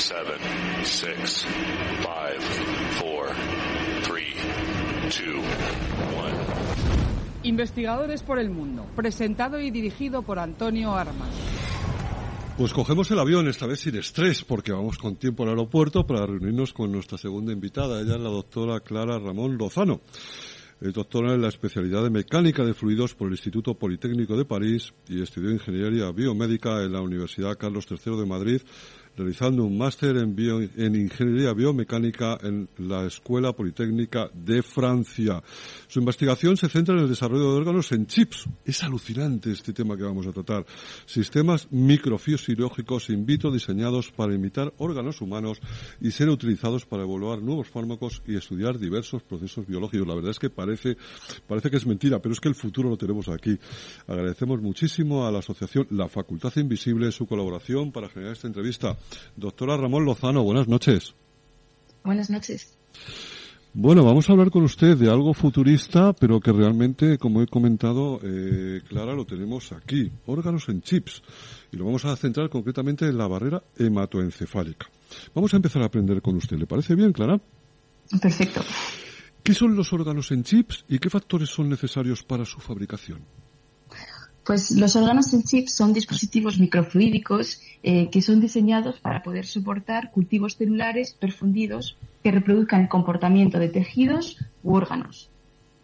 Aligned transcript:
seven, 0.00 0.40
six, 0.82 1.44
five, 2.02 2.42
four, 2.98 3.28
three, 4.02 4.32
two, 5.10 5.40
one. 6.16 6.34
Investigadores 7.42 8.22
por 8.22 8.38
el 8.38 8.48
Mundo, 8.48 8.86
presentado 8.96 9.60
y 9.60 9.70
dirigido 9.70 10.22
por 10.22 10.38
Antonio 10.38 10.94
Armas. 10.94 11.28
Pues 12.56 12.72
cogemos 12.72 13.10
el 13.10 13.18
avión, 13.18 13.46
esta 13.46 13.66
vez 13.66 13.80
sin 13.80 13.96
estrés, 13.96 14.42
porque 14.42 14.72
vamos 14.72 14.96
con 14.96 15.16
tiempo 15.16 15.42
al 15.42 15.50
aeropuerto 15.50 16.06
para 16.06 16.24
reunirnos 16.26 16.72
con 16.72 16.90
nuestra 16.90 17.18
segunda 17.18 17.52
invitada. 17.52 18.00
Ella 18.00 18.14
es 18.14 18.20
la 18.20 18.30
doctora 18.30 18.80
Clara 18.80 19.18
Ramón 19.18 19.58
Lozano. 19.58 20.00
Es 20.80 20.94
doctora 20.94 21.34
en 21.34 21.42
la 21.42 21.48
especialidad 21.48 22.02
de 22.02 22.08
mecánica 22.08 22.64
de 22.64 22.72
fluidos 22.72 23.14
por 23.14 23.26
el 23.26 23.34
Instituto 23.34 23.74
Politécnico 23.74 24.34
de 24.34 24.46
París 24.46 24.94
y 25.08 25.20
estudió 25.20 25.50
ingeniería 25.50 26.10
biomédica 26.10 26.82
en 26.82 26.92
la 26.92 27.02
Universidad 27.02 27.58
Carlos 27.58 27.86
III 27.90 28.16
de 28.16 28.26
Madrid 28.26 28.62
realizando 29.20 29.64
un 29.64 29.76
máster 29.76 30.16
en, 30.16 30.34
en 30.76 30.94
Ingeniería 30.94 31.52
Biomecánica 31.52 32.38
en 32.42 32.70
la 32.78 33.04
Escuela 33.04 33.52
Politécnica 33.52 34.30
de 34.32 34.62
Francia. 34.62 35.42
Su 35.88 35.98
investigación 35.98 36.56
se 36.56 36.70
centra 36.70 36.94
en 36.94 37.02
el 37.02 37.08
desarrollo 37.08 37.50
de 37.50 37.58
órganos 37.58 37.92
en 37.92 38.06
chips. 38.06 38.46
Es 38.64 38.82
alucinante 38.82 39.52
este 39.52 39.74
tema 39.74 39.94
que 39.98 40.04
vamos 40.04 40.26
a 40.26 40.32
tratar. 40.32 40.64
Sistemas 41.04 41.68
microfisiológicos 41.70 43.10
in 43.10 43.26
vitro 43.26 43.52
diseñados 43.52 44.10
para 44.10 44.34
imitar 44.34 44.72
órganos 44.78 45.20
humanos 45.20 45.60
y 46.00 46.12
ser 46.12 46.30
utilizados 46.30 46.86
para 46.86 47.02
evaluar 47.02 47.42
nuevos 47.42 47.68
fármacos 47.68 48.22
y 48.26 48.36
estudiar 48.36 48.78
diversos 48.78 49.22
procesos 49.22 49.66
biológicos. 49.66 50.08
La 50.08 50.14
verdad 50.14 50.30
es 50.30 50.38
que 50.38 50.48
parece, 50.48 50.96
parece 51.46 51.70
que 51.70 51.76
es 51.76 51.86
mentira, 51.86 52.20
pero 52.20 52.32
es 52.32 52.40
que 52.40 52.48
el 52.48 52.54
futuro 52.54 52.88
lo 52.88 52.96
tenemos 52.96 53.28
aquí. 53.28 53.58
Agradecemos 54.06 54.62
muchísimo 54.62 55.26
a 55.26 55.30
la 55.30 55.40
asociación 55.40 55.86
La 55.90 56.08
Facultad 56.08 56.56
Invisible 56.56 57.12
su 57.12 57.26
colaboración 57.26 57.92
para 57.92 58.08
generar 58.08 58.32
esta 58.32 58.46
entrevista. 58.46 58.96
Doctora 59.36 59.76
Ramón 59.76 60.04
Lozano, 60.04 60.42
buenas 60.42 60.68
noches. 60.68 61.14
Buenas 62.04 62.30
noches. 62.30 62.76
Bueno, 63.72 64.04
vamos 64.04 64.28
a 64.28 64.32
hablar 64.32 64.50
con 64.50 64.64
usted 64.64 64.96
de 64.96 65.08
algo 65.08 65.32
futurista, 65.32 66.12
pero 66.12 66.40
que 66.40 66.50
realmente, 66.50 67.18
como 67.18 67.40
he 67.40 67.46
comentado, 67.46 68.18
eh, 68.20 68.80
Clara, 68.88 69.14
lo 69.14 69.24
tenemos 69.24 69.70
aquí. 69.70 70.10
Órganos 70.26 70.68
en 70.68 70.82
chips. 70.82 71.22
Y 71.70 71.76
lo 71.76 71.84
vamos 71.84 72.04
a 72.04 72.16
centrar 72.16 72.50
concretamente 72.50 73.06
en 73.06 73.16
la 73.16 73.28
barrera 73.28 73.62
hematoencefálica. 73.78 74.88
Vamos 75.34 75.54
a 75.54 75.56
empezar 75.56 75.82
a 75.82 75.86
aprender 75.86 76.20
con 76.20 76.34
usted. 76.34 76.56
¿Le 76.56 76.66
parece 76.66 76.96
bien, 76.96 77.12
Clara? 77.12 77.40
Perfecto. 78.20 78.60
¿Qué 79.44 79.54
son 79.54 79.76
los 79.76 79.92
órganos 79.92 80.32
en 80.32 80.42
chips 80.42 80.84
y 80.88 80.98
qué 80.98 81.08
factores 81.08 81.48
son 81.48 81.68
necesarios 81.68 82.24
para 82.24 82.44
su 82.44 82.58
fabricación? 82.58 83.20
Pues 84.44 84.70
los 84.70 84.96
órganos 84.96 85.32
en 85.34 85.42
chips 85.42 85.74
son 85.74 85.92
dispositivos 85.92 86.58
microfluídicos 86.58 87.60
eh, 87.82 88.08
que 88.10 88.22
son 88.22 88.40
diseñados 88.40 88.98
para 89.00 89.22
poder 89.22 89.46
soportar 89.46 90.10
cultivos 90.10 90.56
celulares 90.56 91.12
perfundidos 91.12 91.96
que 92.22 92.30
reproduzcan 92.30 92.82
el 92.82 92.88
comportamiento 92.88 93.58
de 93.58 93.68
tejidos 93.68 94.38
u 94.62 94.74
órganos. 94.74 95.30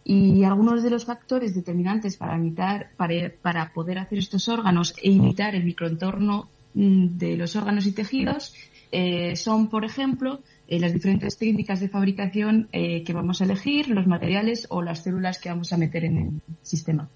Y 0.03 0.43
algunos 0.43 0.83
de 0.83 0.89
los 0.89 1.05
factores 1.05 1.53
determinantes 1.53 2.15
para, 2.17 2.37
imitar, 2.37 2.91
para, 2.95 3.73
poder 3.73 3.99
hacer 3.99 4.19
estos 4.19 4.47
órganos 4.47 4.93
e 5.01 5.11
imitar 5.11 5.53
el 5.53 5.65
microentorno 5.65 6.49
mm, 6.73 7.17
de 7.17 7.35
los 7.35 7.55
órganos 7.55 7.85
y 7.85 7.91
tejidos 7.91 8.55
eh, 8.91 9.35
son, 9.35 9.67
por 9.67 9.83
ejemplo, 9.83 10.39
eh, 10.67 10.79
las 10.79 10.93
diferentes 10.93 11.37
técnicas 11.37 11.81
de 11.81 11.89
fabricación 11.89 12.69
que 12.71 13.13
vamos 13.13 13.41
a 13.41 13.43
elegir, 13.43 13.89
los 13.89 14.07
materiales 14.07 14.65
o 14.69 14.81
las 14.81 15.03
células 15.03 15.39
que 15.39 15.49
vamos 15.49 15.73
a 15.73 15.77
meter 15.77 16.05
en 16.05 16.17
el 16.17 16.41
sistema. 16.61 17.09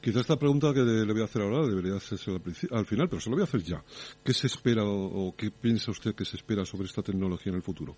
Quizá 0.00 0.20
esta 0.20 0.38
pregunta 0.38 0.72
que 0.72 0.80
le 0.80 1.12
voy 1.12 1.22
a 1.22 1.24
hacer 1.24 1.42
ahora 1.42 1.66
debería 1.66 1.96
hacerse 1.96 2.30
al, 2.70 2.86
final, 2.86 3.08
pero 3.08 3.20
se 3.20 3.30
lo 3.30 3.36
voy 3.36 3.42
a 3.42 3.44
hacer 3.44 3.62
ya. 3.62 3.82
¿Qué 4.24 4.32
se 4.32 4.46
espera 4.46 4.84
o, 4.84 5.34
qué 5.36 5.50
piensa 5.50 5.90
usted 5.90 6.14
que 6.14 6.24
se 6.24 6.36
espera 6.36 6.64
sobre 6.64 6.86
esta 6.86 7.02
tecnología 7.02 7.50
en 7.50 7.56
el 7.56 7.62
futuro? 7.62 7.96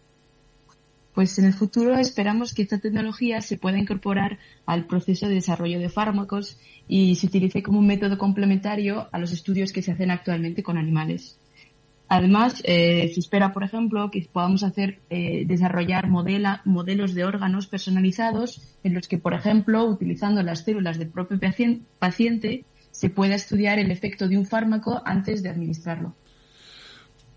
Pues 1.14 1.38
en 1.38 1.46
el 1.46 1.54
futuro 1.54 1.98
esperamos 1.98 2.54
que 2.54 2.62
esta 2.62 2.78
tecnología 2.78 3.40
se 3.40 3.58
pueda 3.58 3.78
incorporar 3.78 4.38
al 4.66 4.86
proceso 4.86 5.26
de 5.26 5.34
desarrollo 5.34 5.80
de 5.80 5.88
fármacos 5.88 6.58
y 6.86 7.17
se 7.17 7.27
utilice 7.27 7.62
como 7.62 7.80
un 7.80 7.86
método 7.86 8.18
complementario 8.18 9.08
a 9.11 9.18
los 9.18 9.33
estudios 9.33 9.72
que 9.72 9.83
se 9.83 9.92
hacen 9.92 10.11
actualmente 10.11 10.62
con 10.62 10.78
animales. 10.78 11.38
Además, 12.08 12.63
eh, 12.64 13.11
se 13.13 13.20
espera, 13.20 13.52
por 13.52 13.64
ejemplo, 13.64 14.11
que 14.11 14.27
podamos 14.33 14.63
hacer 14.63 15.01
eh, 15.11 15.45
desarrollar 15.46 16.08
modelos 16.08 17.14
de 17.14 17.24
órganos 17.24 17.67
personalizados 17.67 18.63
en 18.83 18.95
los 18.95 19.08
que, 19.08 19.19
por 19.19 19.35
ejemplo, 19.35 19.85
utilizando 19.85 20.42
las 20.42 20.64
células 20.64 20.98
del 20.98 21.11
propio 21.11 21.39
paciente, 21.98 22.64
se 22.92 23.11
pueda 23.11 23.35
estudiar 23.35 23.79
el 23.79 23.91
efecto 23.91 24.27
de 24.27 24.39
un 24.39 24.47
fármaco 24.47 25.02
antes 25.05 25.42
de 25.42 25.51
administrarlo. 25.51 26.14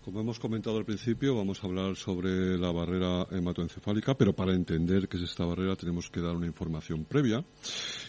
Como 0.04 0.20
hemos 0.20 0.40
comentado 0.40 0.78
al 0.78 0.84
principio, 0.84 1.36
vamos 1.36 1.62
a 1.62 1.66
hablar 1.68 1.94
sobre 1.94 2.58
la 2.58 2.72
barrera 2.72 3.24
hematoencefálica, 3.30 4.14
pero 4.16 4.32
para 4.32 4.52
entender 4.52 5.08
qué 5.08 5.16
es 5.16 5.22
esta 5.22 5.44
barrera 5.44 5.76
tenemos 5.76 6.10
que 6.10 6.20
dar 6.20 6.34
una 6.34 6.46
información 6.46 7.04
previa. 7.04 7.44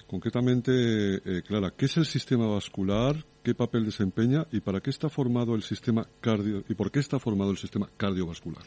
Concretamente, 0.07 0.71
eh, 1.17 1.43
Clara, 1.43 1.71
¿qué 1.77 1.85
es 1.85 1.95
el 1.97 2.07
sistema 2.07 2.47
vascular? 2.47 3.23
¿Qué 3.43 3.53
papel 3.53 3.85
desempeña? 3.85 4.47
¿Y 4.51 4.61
para 4.61 4.81
qué 4.81 4.89
está 4.89 5.07
formado 5.07 5.53
el 5.53 5.61
sistema 5.61 6.07
cardio 6.19 6.63
y 6.67 6.73
por 6.73 6.89
qué 6.89 6.99
está 6.99 7.19
formado 7.19 7.51
el 7.51 7.57
sistema 7.57 7.87
cardiovascular? 7.95 8.63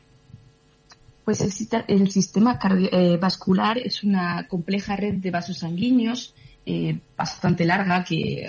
Pues 1.25 1.41
el, 1.41 1.50
sistema 2.12 2.60
cardiovascular 2.60 3.78
eh, 3.78 3.87
es 3.87 4.04
una 4.04 4.47
compleja 4.47 4.94
red 4.94 5.14
de 5.14 5.32
vasos 5.32 5.58
sanguíneos 5.58 6.32
eh, 6.64 6.97
bastante 7.16 7.64
larga, 7.64 8.04
que 8.04 8.48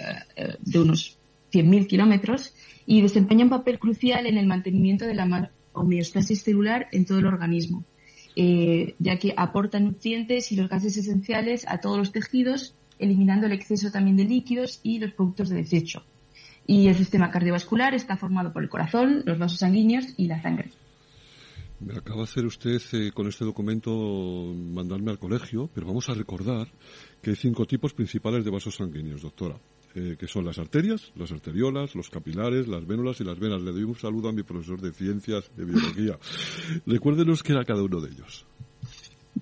de 0.60 0.80
unos 0.80 1.18
100.000 1.52 1.88
kilómetros, 1.88 2.54
y 2.88 3.02
desempeña 3.02 3.44
un 3.44 3.52
papel 3.52 3.78
crucial 3.78 4.26
en 4.26 4.38
el 4.38 4.48
mantenimiento 4.48 5.06
de 5.06 5.14
la 5.14 5.52
homeostasis 5.74 6.42
celular 6.42 6.88
en 6.94 7.06
todo 7.06 7.20
el 7.20 7.28
organismo, 7.28 7.84
eh, 8.36 8.96
ya 8.98 9.20
que 9.20 9.34
aporta 9.36 9.80
nutrientes 9.80 10.52
y 10.54 10.56
los 10.56 10.70
gases 10.70 10.96
esenciales 10.96 11.66
a 11.68 11.80
todos 11.80 11.98
los 11.98 12.14
tejidos, 12.14 12.76
eliminando 12.98 13.46
el 13.46 13.52
exceso 13.52 13.92
también 13.92 14.16
de 14.16 14.24
líquidos 14.24 14.80
y 14.84 15.00
los 15.00 15.12
productos 15.12 15.50
de 15.50 15.58
desecho. 15.58 16.04
Y 16.66 16.88
el 16.88 16.96
sistema 16.96 17.30
cardiovascular 17.30 17.94
está 17.94 18.16
formado 18.16 18.54
por 18.54 18.64
el 18.64 18.70
corazón, 18.70 19.22
los 19.26 19.38
vasos 19.38 19.60
sanguíneos 19.60 20.06
y 20.16 20.28
la 20.28 20.42
sangre. 20.42 20.72
Me 21.80 21.94
acaba 21.94 22.18
de 22.18 22.24
hacer 22.24 22.46
usted 22.46 22.82
eh, 22.94 23.12
con 23.14 23.28
este 23.28 23.46
documento 23.46 23.92
mandarme 24.56 25.12
al 25.12 25.20
colegio, 25.20 25.70
pero 25.76 25.88
vamos 25.88 26.10
a 26.10 26.14
recordar 26.14 26.68
que 27.22 27.32
hay 27.32 27.36
cinco 27.36 27.66
tipos 27.66 27.94
principales 27.94 28.46
de 28.46 28.50
vasos 28.50 28.76
sanguíneos, 28.76 29.22
doctora. 29.22 29.58
Que 30.20 30.28
son 30.28 30.46
las 30.46 30.60
arterias, 30.60 31.12
las 31.16 31.32
arteriolas, 31.32 31.96
los 31.96 32.10
capilares, 32.10 32.68
las 32.68 32.86
vénulas 32.86 33.20
y 33.20 33.24
las 33.24 33.40
venas. 33.40 33.62
Le 33.62 33.72
doy 33.72 33.84
un 33.84 33.96
saludo 33.96 34.30
a 34.30 34.32
mi 34.32 34.44
profesor 34.44 34.80
de 34.80 34.92
ciencias 34.92 35.50
de 35.56 35.66
biología. 35.66 36.20
Recuérdenos 36.86 37.42
qué 37.42 37.54
era 37.54 37.66
cada 37.66 37.82
uno 37.82 38.00
de 38.00 38.12
ellos. 38.12 38.46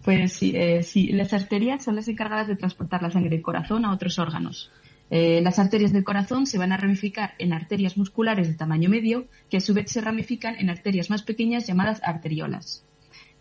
Pues 0.04 0.34
sí, 0.34 0.54
eh, 0.56 0.84
sí, 0.84 1.08
las 1.08 1.34
arterias 1.34 1.84
son 1.84 1.96
las 1.96 2.08
encargadas 2.08 2.48
de 2.48 2.56
transportar 2.56 3.02
la 3.02 3.12
sangre 3.12 3.32
del 3.32 3.42
corazón 3.42 3.86
a 3.86 3.94
otros 3.94 4.18
órganos. 4.20 4.72
Eh, 5.10 5.42
las 5.42 5.60
arterias 5.60 5.94
del 5.94 6.04
corazón 6.04 6.48
se 6.48 6.58
van 6.58 6.72
a 6.72 6.78
ramificar 6.78 7.36
en 7.38 7.54
arterias 7.54 7.98
musculares 7.98 8.48
de 8.48 8.56
tamaño 8.56 8.90
medio, 8.90 9.28
que 9.50 9.58
a 9.58 9.62
su 9.62 9.74
vez 9.74 9.92
se 9.92 10.02
ramifican 10.02 10.56
en 10.58 10.70
arterias 10.70 11.10
más 11.10 11.24
pequeñas 11.24 11.68
llamadas 11.68 12.02
arteriolas. 12.04 12.86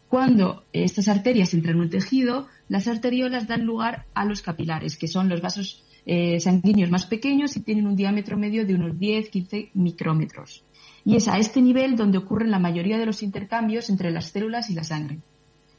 Cuando 0.09 0.65
estas 0.73 1.09
arterias 1.09 1.55
entran 1.55 1.77
en 1.77 1.83
un 1.83 1.91
tejido, 1.91 2.49
las 2.69 2.87
arteriolas 2.87 3.49
dan 3.49 3.65
lugar 3.65 4.07
a 4.15 4.25
los 4.25 4.43
capilares, 4.43 4.97
que 4.97 5.09
son 5.09 5.29
los 5.29 5.41
vasos 5.41 5.85
eh, 6.07 6.41
sanguíneos 6.41 6.91
más 6.91 7.07
pequeños 7.07 7.57
y 7.57 7.61
tienen 7.61 7.87
un 7.87 7.97
diámetro 7.97 8.37
medio 8.37 8.67
de 8.67 8.75
unos 8.75 8.93
10-15 8.93 9.71
micrómetros. 9.75 10.65
Y 11.05 11.17
es 11.17 11.29
a 11.29 11.39
este 11.39 11.61
nivel 11.61 11.97
donde 11.97 12.19
ocurren 12.19 12.51
la 12.51 12.59
mayoría 12.59 12.99
de 12.99 13.07
los 13.07 13.23
intercambios 13.23 13.91
entre 13.91 14.11
las 14.11 14.27
células 14.27 14.71
y 14.71 14.75
la 14.75 14.85
sangre. 14.85 15.19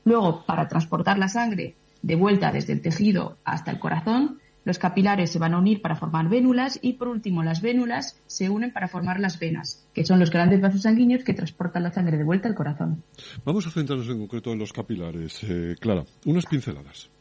Luego, 0.04 0.44
para 0.46 0.68
transportar 0.68 1.18
la 1.18 1.28
sangre 1.28 1.76
de 2.02 2.16
vuelta 2.16 2.52
desde 2.52 2.74
el 2.74 2.82
tejido 2.82 3.38
hasta 3.44 3.72
el 3.72 3.80
corazón, 3.80 4.40
los 4.66 4.80
capilares 4.80 5.32
se 5.32 5.40
van 5.40 5.54
a 5.54 5.60
unir 5.60 5.82
para 5.82 5.96
formar 5.96 6.28
vénulas 6.28 6.80
y, 6.82 6.94
por 6.94 7.08
último, 7.08 7.44
las 7.44 7.62
vénulas 7.62 8.20
se 8.26 8.50
unen 8.50 8.74
para 8.74 8.88
formar 8.88 9.20
las 9.20 9.40
venas, 9.40 9.88
que 9.94 10.04
son 10.04 10.20
los 10.20 10.32
grandes 10.32 10.60
vasos 10.60 10.82
sanguíneos 10.82 11.24
que 11.24 11.34
transportan 11.34 11.84
la 11.84 11.92
sangre 11.92 12.18
de 12.18 12.24
vuelta 12.24 12.48
al 12.48 12.56
corazón. 12.56 13.04
Vamos 13.46 13.68
a 13.68 13.70
centrarnos 13.70 14.10
en 14.10 14.20
concreto 14.20 14.52
en 14.52 14.60
los 14.60 14.74
capilares. 14.74 15.44
Eh, 15.44 15.76
Clara, 15.80 16.04
unas 16.26 16.48
pinceladas. 16.48 17.12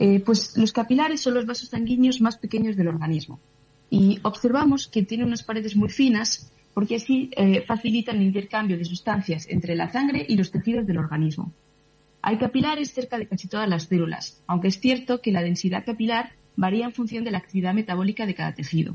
Eh, 0.00 0.20
pues 0.20 0.56
los 0.56 0.72
capilares 0.72 1.20
son 1.20 1.34
los 1.34 1.46
vasos 1.46 1.70
sanguíneos 1.70 2.20
más 2.20 2.38
pequeños 2.38 2.76
del 2.76 2.88
organismo. 2.88 3.40
Y 3.90 4.20
observamos 4.22 4.86
que 4.86 5.02
tienen 5.02 5.26
unas 5.26 5.42
paredes 5.42 5.74
muy 5.74 5.88
finas 5.88 6.50
porque 6.74 6.96
así 6.96 7.30
eh, 7.36 7.64
facilitan 7.66 8.16
el 8.16 8.22
intercambio 8.22 8.78
de 8.78 8.84
sustancias 8.84 9.46
entre 9.48 9.74
la 9.74 9.90
sangre 9.90 10.24
y 10.28 10.36
los 10.36 10.52
tejidos 10.52 10.86
del 10.86 10.98
organismo. 10.98 11.52
Hay 12.22 12.38
capilares 12.38 12.92
cerca 12.92 13.18
de 13.18 13.26
casi 13.26 13.48
todas 13.48 13.68
las 13.68 13.84
células, 13.84 14.40
aunque 14.46 14.68
es 14.68 14.78
cierto 14.78 15.20
que 15.20 15.32
la 15.32 15.42
densidad 15.42 15.84
capilar 15.84 16.30
varía 16.54 16.84
en 16.84 16.92
función 16.92 17.24
de 17.24 17.30
la 17.32 17.38
actividad 17.38 17.74
metabólica 17.74 18.26
de 18.26 18.34
cada 18.34 18.54
tejido. 18.54 18.94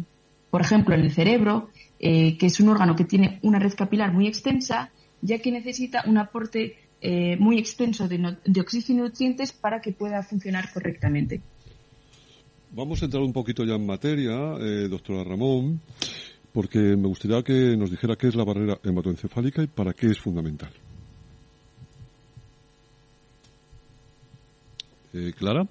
Por 0.50 0.62
ejemplo, 0.62 0.94
en 0.94 1.02
el 1.02 1.12
cerebro, 1.12 1.70
eh, 2.00 2.38
que 2.38 2.46
es 2.46 2.60
un 2.60 2.70
órgano 2.70 2.96
que 2.96 3.06
tiene 3.06 3.40
una 3.42 3.60
red 3.60 3.74
capilar 3.74 4.14
muy 4.14 4.28
extensa, 4.28 4.92
ya 5.22 5.40
que 5.40 5.52
necesita 5.52 6.04
un 6.06 6.18
aporte 6.18 6.78
eh, 7.06 7.36
muy 7.38 7.60
extenso 7.60 8.08
de, 8.08 8.62
oxígeno 8.62 9.00
y 9.00 9.10
nutrientes 9.10 9.52
para 9.52 9.82
que 9.82 9.92
pueda 9.92 10.24
funcionar 10.24 10.72
correctamente. 10.72 11.42
Vamos 12.72 13.02
a 13.02 13.06
entrar 13.06 13.22
un 13.22 13.34
poquito 13.34 13.66
ya 13.66 13.76
en 13.76 13.86
materia, 13.86 14.56
eh, 14.62 14.88
doctora 14.88 15.22
Ramón. 15.26 15.82
porque 16.54 16.80
me 16.80 17.08
gustaría 17.08 17.44
que 17.44 17.76
nos 17.76 17.92
dijera 17.92 18.16
qué 18.16 18.28
es 18.28 18.36
la 18.36 18.46
barrera 18.46 18.80
hematoencefálica 18.84 19.64
y 19.64 19.68
para 19.68 19.92
qué 19.92 20.08
es 20.08 20.20
fundamental. 20.20 20.72
Eh, 25.14 25.34
Clara. 25.38 25.68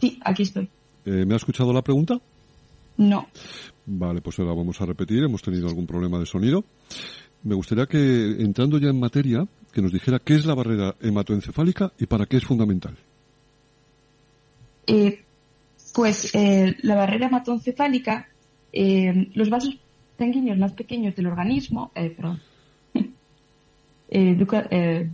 Sí, 0.00 0.20
aquí 0.22 0.44
estoy. 0.44 0.68
¿Me 1.04 1.34
ha 1.34 1.36
escuchado 1.36 1.72
la 1.72 1.82
pregunta? 1.82 2.20
No. 2.98 3.26
Vale, 3.86 4.20
pues 4.20 4.38
ahora 4.38 4.54
vamos 4.54 4.80
a 4.80 4.86
repetir. 4.86 5.24
Hemos 5.24 5.42
tenido 5.42 5.66
algún 5.66 5.86
problema 5.86 6.20
de 6.20 6.26
sonido. 6.26 6.64
Me 7.42 7.54
gustaría 7.54 7.86
que, 7.86 8.42
entrando 8.42 8.78
ya 8.78 8.90
en 8.90 9.00
materia, 9.00 9.46
que 9.76 9.82
nos 9.82 9.92
dijera 9.92 10.20
qué 10.20 10.34
es 10.34 10.46
la 10.46 10.54
barrera 10.54 10.96
hematoencefálica 11.02 11.92
y 11.98 12.06
para 12.06 12.24
qué 12.24 12.38
es 12.38 12.46
fundamental. 12.46 12.96
Eh, 14.86 15.22
pues 15.94 16.34
eh, 16.34 16.74
la 16.80 16.94
barrera 16.94 17.26
hematoencefálica, 17.26 18.26
eh, 18.72 19.28
los 19.34 19.50
vasos 19.50 19.76
sanguíneos 20.16 20.56
más 20.56 20.72
pequeños 20.72 21.14
del 21.14 21.26
organismo, 21.26 21.92
perdón, 21.92 22.40
en 24.08 25.10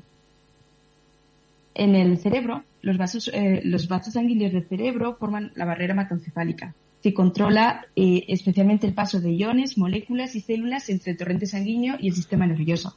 el 1.74 2.18
cerebro, 2.18 2.62
los 2.82 2.96
vasos, 2.96 3.32
los 3.64 3.88
vasos 3.88 4.14
sanguíneos 4.14 4.52
del 4.52 4.68
cerebro 4.68 5.16
forman 5.16 5.50
la 5.56 5.64
barrera 5.64 5.94
hematoencefálica 5.94 6.72
que 7.02 7.12
controla 7.12 7.84
especialmente 7.96 8.86
el 8.86 8.94
paso 8.94 9.20
de 9.20 9.32
iones, 9.32 9.76
moléculas 9.76 10.36
y 10.36 10.40
células 10.40 10.88
entre 10.88 11.10
el 11.10 11.18
torrente 11.18 11.46
sanguíneo 11.46 11.96
y 11.98 12.06
el 12.06 12.14
sistema 12.14 12.46
nervioso. 12.46 12.96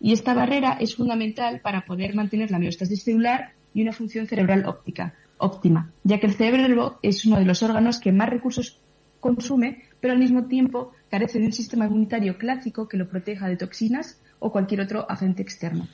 Y 0.00 0.12
esta 0.12 0.34
barrera 0.34 0.78
es 0.80 0.96
fundamental 0.96 1.60
para 1.60 1.84
poder 1.84 2.14
mantener 2.14 2.50
la 2.50 2.56
homeostasis 2.56 3.02
celular 3.02 3.52
y 3.74 3.82
una 3.82 3.92
función 3.92 4.26
cerebral 4.26 4.64
óptica, 4.66 5.14
óptima, 5.38 5.92
ya 6.04 6.18
que 6.18 6.26
el 6.26 6.34
cerebro 6.34 6.98
es 7.02 7.24
uno 7.26 7.38
de 7.38 7.44
los 7.44 7.62
órganos 7.62 8.00
que 8.00 8.12
más 8.12 8.28
recursos 8.28 8.78
consume, 9.20 9.84
pero 10.00 10.14
al 10.14 10.18
mismo 10.18 10.46
tiempo 10.46 10.92
carece 11.10 11.38
de 11.38 11.46
un 11.46 11.52
sistema 11.52 11.86
inmunitario 11.86 12.38
clásico 12.38 12.88
que 12.88 12.96
lo 12.96 13.08
proteja 13.08 13.48
de 13.48 13.56
toxinas 13.56 14.18
o 14.38 14.50
cualquier 14.50 14.80
otro 14.80 15.08
agente 15.10 15.42
externo. 15.42 15.86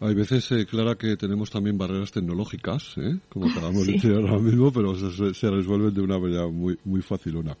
Hay 0.00 0.14
veces, 0.14 0.50
eh, 0.50 0.66
Clara, 0.66 0.96
que 0.96 1.16
tenemos 1.16 1.50
también 1.50 1.78
barreras 1.78 2.10
tecnológicas, 2.10 2.94
¿eh? 2.96 3.18
como 3.28 3.46
acabamos 3.50 3.86
de 3.86 3.92
decir 3.92 4.12
ahora 4.12 4.38
mismo, 4.38 4.72
pero 4.72 4.94
se, 4.96 5.50
resuelven 5.50 5.94
de 5.94 6.00
una 6.00 6.18
manera 6.18 6.48
muy, 6.48 6.76
muy 6.84 7.04
una. 7.34 7.56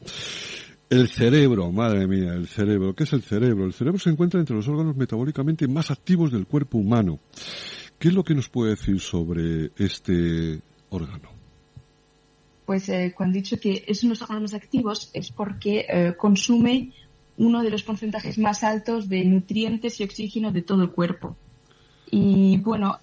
El 0.92 1.08
cerebro, 1.08 1.72
madre 1.72 2.06
mía, 2.06 2.34
el 2.34 2.46
cerebro. 2.46 2.94
¿Qué 2.94 3.04
es 3.04 3.12
el 3.14 3.22
cerebro? 3.22 3.64
El 3.64 3.72
cerebro 3.72 3.98
se 3.98 4.10
encuentra 4.10 4.38
entre 4.38 4.54
los 4.54 4.68
órganos 4.68 4.94
metabólicamente 4.94 5.66
más 5.66 5.90
activos 5.90 6.30
del 6.30 6.46
cuerpo 6.46 6.76
humano. 6.76 7.18
¿Qué 7.98 8.08
es 8.08 8.14
lo 8.14 8.22
que 8.22 8.34
nos 8.34 8.50
puede 8.50 8.72
decir 8.72 9.00
sobre 9.00 9.70
este 9.78 10.60
órgano? 10.90 11.30
Pues 12.66 12.90
eh, 12.90 13.14
cuando 13.16 13.38
he 13.38 13.40
dicho 13.40 13.58
que 13.58 13.82
es 13.86 14.02
uno 14.02 14.10
de 14.10 14.20
los 14.20 14.22
órganos 14.28 14.52
más 14.52 14.62
activos 14.62 15.10
es 15.14 15.30
porque 15.30 15.86
eh, 15.88 16.14
consume 16.14 16.90
uno 17.38 17.62
de 17.62 17.70
los 17.70 17.84
porcentajes 17.84 18.36
más 18.36 18.62
altos 18.62 19.08
de 19.08 19.24
nutrientes 19.24 19.98
y 19.98 20.04
oxígeno 20.04 20.52
de 20.52 20.60
todo 20.60 20.82
el 20.82 20.90
cuerpo. 20.90 21.38
Y 22.10 22.58
bueno, 22.58 22.98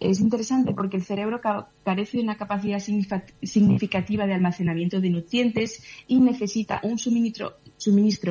es 0.00 0.20
interesante 0.20 0.72
porque 0.72 0.96
el 0.96 1.02
cerebro 1.02 1.40
carece 1.84 2.18
de 2.18 2.22
una 2.22 2.36
capacidad 2.36 2.78
significativa 2.78 4.26
de 4.26 4.34
almacenamiento 4.34 5.00
de 5.00 5.10
nutrientes 5.10 5.82
y 6.06 6.20
necesita 6.20 6.80
un 6.84 6.98
suministro, 6.98 7.56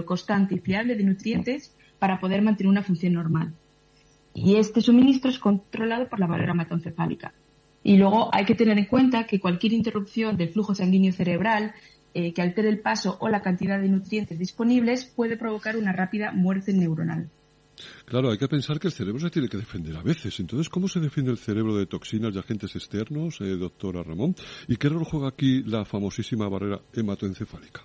constante 0.06 0.56
y 0.56 0.60
fiable 0.60 0.96
de 0.96 1.04
nutrientes 1.04 1.75
para 2.00 2.19
poder 2.19 2.42
mantener 2.42 2.69
una 2.69 2.84
función 2.84 3.14
normal. 3.14 3.54
Y 4.34 4.56
este 4.56 4.81
suministro 4.81 5.30
es 5.30 5.40
controlado 5.40 6.08
por 6.08 6.19
la 6.19 6.28
barrera 6.28 6.54
hematoencefálica. 6.54 7.34
Y 7.84 7.98
luego 7.98 8.30
hay 8.34 8.46
que 8.46 8.56
tener 8.56 8.78
en 8.78 8.86
cuenta 8.86 9.25
que 9.25 9.40
cualquier 9.40 9.74
interrupción 9.74 10.38
del 10.38 10.50
flujo 10.50 10.75
sanguíneo 10.75 11.12
cerebral 11.12 11.74
eh, 12.14 12.34
que 12.34 12.42
altere 12.42 12.69
el 12.69 12.80
paso 12.80 13.18
o 13.19 13.30
la 13.30 13.42
cantidad 13.42 13.80
de 13.80 13.90
nutrientes 13.90 14.40
disponibles 14.40 15.06
puede 15.06 15.38
provocar 15.38 15.75
una 15.75 15.92
rápida 15.92 16.31
muerte 16.31 16.74
neuronal. 16.74 17.30
Claro, 18.06 18.32
hay 18.32 18.38
que 18.38 18.48
pensar 18.48 18.80
que 18.80 18.88
el 18.88 18.94
cerebro 18.94 19.20
se 19.20 19.30
tiene 19.30 19.48
que 19.48 19.58
defender 19.58 19.96
a 19.96 20.02
veces. 20.02 20.40
Entonces, 20.40 20.70
¿cómo 20.70 20.88
se 20.88 21.00
defiende 21.00 21.32
el 21.32 21.38
cerebro 21.38 21.76
de 21.76 21.86
toxinas 21.86 22.34
y 22.34 22.40
agentes 22.40 22.76
externos, 22.76 23.40
eh, 23.42 23.56
doctora 23.56 24.04
Ramón? 24.04 24.36
¿Y 24.68 24.78
qué 24.78 24.90
rol 24.90 25.04
juega 25.04 25.30
aquí 25.30 25.64
la 25.64 25.86
famosísima 25.86 26.50
barrera 26.50 26.80
hematoencefálica? 26.94 27.82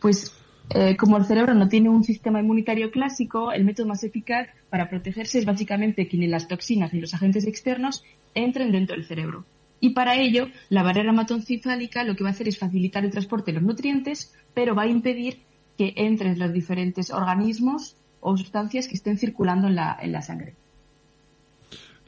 Pues 0.00 0.32
eh, 0.70 0.96
como 0.96 1.16
el 1.16 1.24
cerebro 1.24 1.54
no 1.54 1.68
tiene 1.68 1.88
un 1.88 2.04
sistema 2.04 2.40
inmunitario 2.40 2.90
clásico, 2.90 3.52
el 3.52 3.64
método 3.64 3.86
más 3.86 4.04
eficaz 4.04 4.48
para 4.68 4.88
protegerse 4.88 5.38
es 5.38 5.44
básicamente 5.44 6.08
que 6.08 6.16
ni 6.16 6.26
las 6.26 6.46
toxinas 6.46 6.92
ni 6.92 7.00
los 7.00 7.14
agentes 7.14 7.46
externos 7.46 8.02
entren 8.34 8.72
dentro 8.72 8.96
del 8.96 9.06
cerebro. 9.06 9.44
Y 9.80 9.90
para 9.90 10.16
ello, 10.16 10.48
la 10.68 10.82
barrera 10.82 11.10
hematoencefálica 11.10 12.04
lo 12.04 12.16
que 12.16 12.24
va 12.24 12.30
a 12.30 12.32
hacer 12.32 12.48
es 12.48 12.58
facilitar 12.58 13.04
el 13.04 13.12
transporte 13.12 13.52
de 13.52 13.60
los 13.60 13.66
nutrientes, 13.66 14.34
pero 14.52 14.74
va 14.74 14.82
a 14.82 14.88
impedir 14.88 15.38
que 15.78 15.94
entren 15.96 16.38
los 16.38 16.52
diferentes 16.52 17.10
organismos 17.10 17.96
o 18.20 18.36
sustancias 18.36 18.88
que 18.88 18.94
estén 18.94 19.18
circulando 19.18 19.68
en 19.68 19.76
la, 19.76 19.98
en 20.00 20.12
la 20.12 20.22
sangre. 20.22 20.54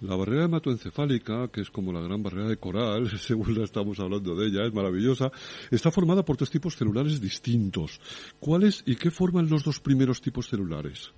La 0.01 0.17
barrera 0.17 0.47
hematoencefálica, 0.47 1.49
que 1.49 1.61
es 1.61 1.71
como 1.71 1.93
la 1.93 2.01
gran 2.01 2.23
barrera 2.23 2.49
de 2.49 2.57
coral, 2.57 3.11
según 3.19 3.55
la 3.59 3.65
estamos 3.65 4.01
hablando 4.01 4.35
de 4.35 4.47
ella, 4.47 4.65
es 4.65 4.73
maravillosa, 4.73 5.31
está 5.71 5.91
formada 5.91 6.25
por 6.25 6.39
tres 6.39 6.51
tipos 6.51 6.77
celulares 6.77 7.21
distintos. 7.21 8.01
¿Cuáles 8.39 8.83
y 8.87 8.97
qué 8.97 9.11
forman 9.11 9.51
los 9.51 9.63
dos 9.63 9.79
primeros 9.81 10.23
tipos 10.23 10.49
celulares? 10.49 11.13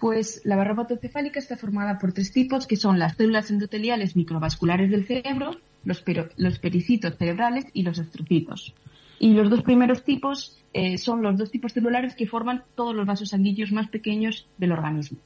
Pues 0.00 0.40
la 0.44 0.56
barrera 0.56 0.74
hematoencefálica 0.74 1.38
está 1.38 1.56
formada 1.56 1.98
por 1.98 2.12
tres 2.12 2.32
tipos, 2.32 2.66
que 2.66 2.76
son 2.76 2.98
las 2.98 3.16
células 3.16 3.50
endoteliales 3.50 4.16
microvasculares 4.16 4.90
del 4.90 5.06
cerebro, 5.06 5.56
los, 5.84 6.02
los 6.36 6.58
pericitos 6.58 7.16
cerebrales 7.18 7.66
y 7.74 7.82
los 7.82 7.98
astrocitos. 7.98 8.74
Y 9.18 9.32
los 9.32 9.50
dos 9.50 9.62
primeros 9.62 10.04
tipos 10.04 10.58
eh, 10.72 10.98
son 10.98 11.22
los 11.22 11.38
dos 11.38 11.50
tipos 11.50 11.72
celulares 11.72 12.14
que 12.14 12.26
forman 12.26 12.64
todos 12.74 12.94
los 12.94 13.06
vasos 13.06 13.30
sanguíneos 13.30 13.72
más 13.72 13.88
pequeños 13.88 14.46
del 14.58 14.72
organismo. 14.72 15.18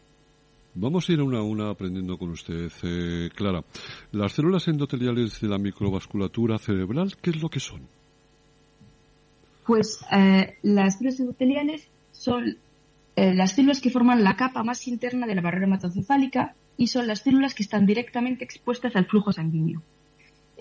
Vamos 0.75 1.09
a 1.09 1.13
ir 1.13 1.23
una 1.23 1.39
a 1.39 1.43
una 1.43 1.71
aprendiendo 1.71 2.19
con 2.19 2.31
usted, 2.31 2.71
eh, 2.83 3.31
Clara. 3.35 3.65
Las 4.13 4.33
células 4.33 4.69
endoteliales 4.69 5.41
de 5.41 5.49
la 5.49 5.59
microvasculatura 5.59 6.59
cerebral, 6.59 7.17
¿qué 7.21 7.31
es 7.31 7.43
lo 7.43 7.49
que 7.49 7.61
son? 7.61 7.81
Pues 9.67 10.01
eh, 10.13 10.57
las 10.63 10.99
células 10.99 11.21
endoteliales 11.21 11.89
son 12.13 12.57
las 13.17 13.51
células 13.57 13.81
que 13.81 13.91
forman 13.91 14.23
la 14.23 14.37
capa 14.37 14.63
más 14.63 14.87
interna 14.87 15.27
de 15.27 15.35
la 15.35 15.41
barrera 15.41 15.67
hematocefálica 15.67 16.55
y 16.77 16.87
son 16.87 17.09
las 17.09 17.19
células 17.19 17.53
que 17.53 17.65
están 17.65 17.85
directamente 17.85 18.45
expuestas 18.45 18.95
al 18.95 19.07
flujo 19.07 19.33
sanguíneo. 19.33 19.83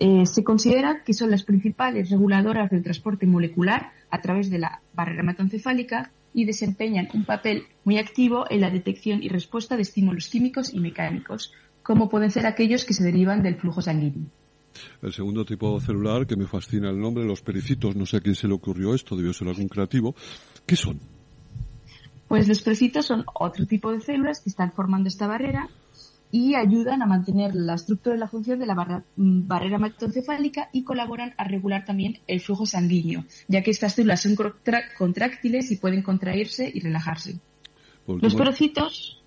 Eh, 0.00 0.26
se 0.26 0.44
considera 0.44 1.02
que 1.04 1.12
son 1.12 1.30
las 1.30 1.42
principales 1.42 2.08
reguladoras 2.08 2.70
del 2.70 2.84
transporte 2.84 3.26
molecular 3.26 3.90
a 4.10 4.20
través 4.20 4.48
de 4.48 4.60
la 4.60 4.80
barrera 4.94 5.22
hematoencefálica 5.22 6.12
y 6.32 6.44
desempeñan 6.44 7.08
un 7.14 7.24
papel 7.24 7.64
muy 7.84 7.98
activo 7.98 8.44
en 8.48 8.60
la 8.60 8.70
detección 8.70 9.24
y 9.24 9.28
respuesta 9.28 9.74
de 9.74 9.82
estímulos 9.82 10.28
químicos 10.28 10.72
y 10.72 10.78
mecánicos, 10.78 11.52
como 11.82 12.08
pueden 12.08 12.30
ser 12.30 12.46
aquellos 12.46 12.84
que 12.84 12.94
se 12.94 13.02
derivan 13.02 13.42
del 13.42 13.56
flujo 13.56 13.82
sanguíneo. 13.82 14.28
El 15.02 15.12
segundo 15.12 15.44
tipo 15.44 15.80
celular, 15.80 16.28
que 16.28 16.36
me 16.36 16.46
fascina 16.46 16.90
el 16.90 17.00
nombre, 17.00 17.24
los 17.24 17.40
pericitos, 17.42 17.96
no 17.96 18.06
sé 18.06 18.18
a 18.18 18.20
quién 18.20 18.36
se 18.36 18.46
le 18.46 18.54
ocurrió 18.54 18.94
esto, 18.94 19.16
debió 19.16 19.32
ser 19.32 19.48
algún 19.48 19.66
creativo. 19.66 20.14
¿Qué 20.64 20.76
son? 20.76 21.00
Pues 22.28 22.46
los 22.46 22.60
pericitos 22.60 23.06
son 23.06 23.24
otro 23.34 23.66
tipo 23.66 23.90
de 23.90 24.00
células 24.00 24.40
que 24.40 24.50
están 24.50 24.70
formando 24.70 25.08
esta 25.08 25.26
barrera 25.26 25.68
y 26.30 26.54
ayudan 26.54 27.02
a 27.02 27.06
mantener 27.06 27.54
la 27.54 27.74
estructura 27.74 28.16
y 28.16 28.18
la 28.18 28.28
función 28.28 28.58
de 28.58 28.66
la 28.66 28.74
mm, 28.74 29.46
barrera 29.46 29.76
hematoencefálica 29.76 30.68
y 30.72 30.84
colaboran 30.84 31.34
a 31.36 31.44
regular 31.44 31.84
también 31.84 32.18
el 32.26 32.40
flujo 32.40 32.66
sanguíneo, 32.66 33.24
ya 33.48 33.62
que 33.62 33.70
estas 33.70 33.94
células 33.94 34.22
son 34.22 34.36
contráctiles 34.98 35.70
y 35.70 35.76
pueden 35.76 36.02
contraerse 36.02 36.70
y 36.72 36.80
relajarse. 36.80 37.38
Los 38.06 38.34
porocitos 38.34 39.22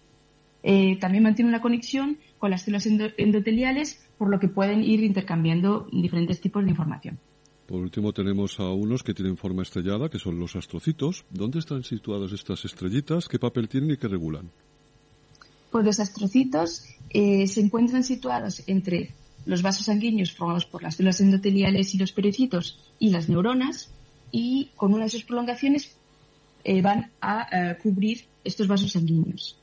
eh, 0.63 0.97
también 0.99 1.23
mantienen 1.23 1.53
una 1.53 1.61
conexión 1.61 2.17
con 2.39 2.51
las 2.51 2.63
células 2.63 2.85
endoteliales, 2.85 4.03
por 4.17 4.29
lo 4.29 4.39
que 4.39 4.47
pueden 4.47 4.83
ir 4.83 5.03
intercambiando 5.03 5.87
diferentes 5.91 6.41
tipos 6.41 6.63
de 6.63 6.71
información. 6.71 7.19
Por 7.67 7.79
último 7.79 8.11
tenemos 8.11 8.59
a 8.59 8.69
unos 8.69 9.01
que 9.01 9.13
tienen 9.13 9.37
forma 9.37 9.61
estrellada, 9.61 10.09
que 10.09 10.19
son 10.19 10.37
los 10.39 10.55
astrocitos. 10.55 11.25
¿Dónde 11.29 11.59
están 11.59 11.83
situadas 11.83 12.33
estas 12.33 12.65
estrellitas? 12.65 13.27
¿Qué 13.27 13.39
papel 13.39 13.69
tienen 13.69 13.91
y 13.91 13.97
qué 13.97 14.07
regulan? 14.07 14.51
Pues 15.71 15.85
los 15.85 15.99
astrocitos 15.99 16.85
eh, 17.09 17.47
se 17.47 17.61
encuentran 17.61 18.03
situados 18.03 18.63
entre 18.67 19.11
los 19.45 19.61
vasos 19.61 19.85
sanguíneos 19.85 20.31
formados 20.31 20.65
por 20.65 20.83
las 20.83 20.95
células 20.95 21.21
endoteliales 21.21 21.95
y 21.95 21.97
los 21.97 22.11
pericitos 22.11 22.79
y 22.99 23.09
las 23.09 23.29
neuronas 23.29 23.89
y 24.31 24.69
con 24.75 24.93
una 24.93 25.05
de 25.05 25.09
sus 25.09 25.23
prolongaciones 25.23 25.95
eh, 26.63 26.81
van 26.81 27.09
a 27.21 27.47
eh, 27.51 27.77
cubrir 27.81 28.25
estos 28.43 28.67
vasos 28.67 28.91
sanguíneos. 28.91 29.57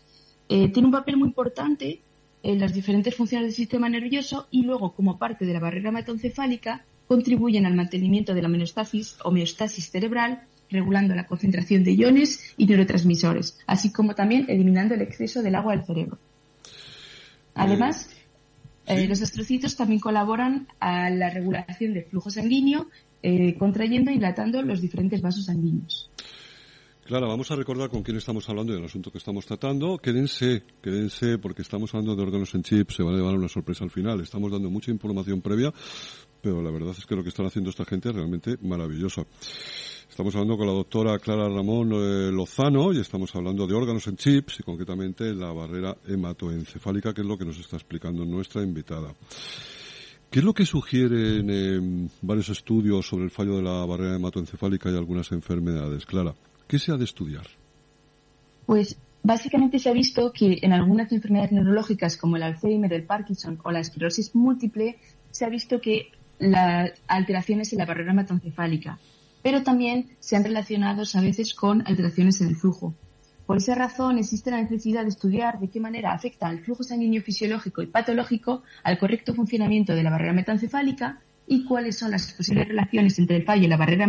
tiene 0.48 0.86
un 0.86 0.92
papel 0.92 1.16
muy 1.16 1.28
importante 1.28 2.00
en 2.42 2.58
las 2.58 2.72
diferentes 2.72 3.14
funciones 3.14 3.48
del 3.48 3.54
sistema 3.54 3.88
nervioso 3.88 4.46
y 4.50 4.62
luego, 4.62 4.92
como 4.92 5.18
parte 5.18 5.44
de 5.44 5.52
la 5.52 5.60
barrera 5.60 5.90
hematoencefálica, 5.90 6.84
contribuyen 7.06 7.66
al 7.66 7.74
mantenimiento 7.74 8.34
de 8.34 8.42
la 8.42 8.48
homeostasis, 8.48 9.16
homeostasis 9.24 9.90
cerebral 9.90 10.42
regulando 10.70 11.14
la 11.14 11.26
concentración 11.26 11.84
de 11.84 11.92
iones 11.92 12.54
y 12.56 12.66
neurotransmisores, 12.66 13.58
así 13.66 13.92
como 13.92 14.14
también 14.14 14.46
eliminando 14.48 14.94
el 14.94 15.02
exceso 15.02 15.42
del 15.42 15.54
agua 15.54 15.76
del 15.76 15.84
cerebro. 15.84 16.18
Además, 17.54 18.10
eh, 18.86 19.06
los 19.06 19.20
astrocitos 19.20 19.76
también 19.76 20.00
colaboran 20.00 20.68
a 20.80 21.10
la 21.10 21.30
regulación 21.30 21.94
del 21.94 22.04
flujo 22.04 22.30
sanguíneo, 22.30 22.88
eh, 23.22 23.56
contrayendo 23.58 24.10
y 24.10 24.14
dilatando 24.14 24.62
los 24.62 24.80
diferentes 24.80 25.20
vasos 25.20 25.46
sanguíneos. 25.46 26.10
Clara, 27.08 27.26
vamos 27.26 27.50
a 27.50 27.56
recordar 27.56 27.88
con 27.88 28.02
quién 28.02 28.18
estamos 28.18 28.46
hablando 28.50 28.74
y 28.74 28.76
el 28.76 28.84
asunto 28.84 29.10
que 29.10 29.16
estamos 29.16 29.46
tratando. 29.46 29.96
Quédense, 29.96 30.62
quédense, 30.82 31.38
porque 31.38 31.62
estamos 31.62 31.94
hablando 31.94 32.14
de 32.14 32.22
órganos 32.22 32.54
en 32.54 32.62
chip, 32.62 32.90
se 32.90 33.02
van 33.02 33.14
a 33.14 33.16
llevar 33.16 33.34
una 33.34 33.48
sorpresa 33.48 33.82
al 33.82 33.90
final. 33.90 34.20
Estamos 34.20 34.52
dando 34.52 34.68
mucha 34.68 34.90
información 34.90 35.40
previa, 35.40 35.72
pero 36.42 36.60
la 36.60 36.70
verdad 36.70 36.94
es 36.96 37.06
que 37.06 37.16
lo 37.16 37.22
que 37.22 37.30
están 37.30 37.46
haciendo 37.46 37.70
esta 37.70 37.86
gente 37.86 38.10
es 38.10 38.14
realmente 38.14 38.58
maravilloso. 38.60 39.26
Estamos 40.18 40.34
hablando 40.34 40.56
con 40.56 40.66
la 40.66 40.72
doctora 40.72 41.18
Clara 41.20 41.48
Ramón 41.48 41.92
eh, 41.92 42.32
Lozano 42.32 42.92
y 42.92 42.98
estamos 42.98 43.32
hablando 43.36 43.68
de 43.68 43.74
órganos 43.74 44.04
en 44.08 44.16
chips 44.16 44.58
y 44.58 44.62
concretamente 44.64 45.32
la 45.32 45.52
barrera 45.52 45.96
hematoencefálica, 46.08 47.14
que 47.14 47.20
es 47.20 47.26
lo 47.28 47.38
que 47.38 47.44
nos 47.44 47.56
está 47.60 47.76
explicando 47.76 48.24
nuestra 48.24 48.64
invitada. 48.64 49.14
¿Qué 50.28 50.40
es 50.40 50.44
lo 50.44 50.52
que 50.52 50.66
sugieren 50.66 51.48
eh, 51.48 52.08
varios 52.20 52.48
estudios 52.48 53.06
sobre 53.06 53.26
el 53.26 53.30
fallo 53.30 53.58
de 53.58 53.62
la 53.62 53.86
barrera 53.86 54.16
hematoencefálica 54.16 54.90
y 54.90 54.96
algunas 54.96 55.30
enfermedades? 55.30 56.04
Clara, 56.04 56.34
¿qué 56.66 56.80
se 56.80 56.90
ha 56.90 56.96
de 56.96 57.04
estudiar? 57.04 57.46
Pues 58.66 58.98
básicamente 59.22 59.78
se 59.78 59.88
ha 59.88 59.92
visto 59.92 60.32
que 60.32 60.58
en 60.62 60.72
algunas 60.72 61.12
enfermedades 61.12 61.52
neurológicas 61.52 62.16
como 62.16 62.34
el 62.34 62.42
Alzheimer, 62.42 62.92
el 62.92 63.04
Parkinson 63.04 63.60
o 63.62 63.70
la 63.70 63.78
esclerosis 63.78 64.34
múltiple, 64.34 64.98
se 65.30 65.44
ha 65.44 65.48
visto 65.48 65.80
que 65.80 66.10
las 66.40 66.90
alteraciones 67.06 67.72
en 67.72 67.78
la 67.78 67.86
barrera 67.86 68.10
hematoencefálica, 68.10 68.98
pero 69.48 69.62
también 69.62 70.10
se 70.20 70.36
han 70.36 70.44
relacionado 70.44 71.04
a 71.10 71.20
veces 71.22 71.54
con 71.54 71.82
alteraciones 71.86 72.38
en 72.42 72.48
el 72.48 72.56
flujo. 72.56 72.92
Por 73.46 73.56
esa 73.56 73.74
razón 73.74 74.18
existe 74.18 74.50
la 74.50 74.60
necesidad 74.60 75.04
de 75.04 75.08
estudiar 75.08 75.58
de 75.58 75.68
qué 75.68 75.80
manera 75.80 76.12
afecta 76.12 76.50
el 76.50 76.60
flujo 76.60 76.82
sanguíneo 76.82 77.22
fisiológico 77.22 77.80
y 77.80 77.86
patológico 77.86 78.62
al 78.84 78.98
correcto 78.98 79.32
funcionamiento 79.32 79.94
de 79.94 80.02
la 80.02 80.10
barrera 80.10 80.34
metaencefálica 80.34 81.20
y 81.46 81.64
cuáles 81.64 81.96
son 81.96 82.10
las 82.10 82.30
posibles 82.34 82.68
relaciones 82.68 83.18
entre 83.18 83.36
el 83.36 83.44
fallo 83.44 83.64
y 83.64 83.68
la 83.68 83.78
barrera 83.78 84.06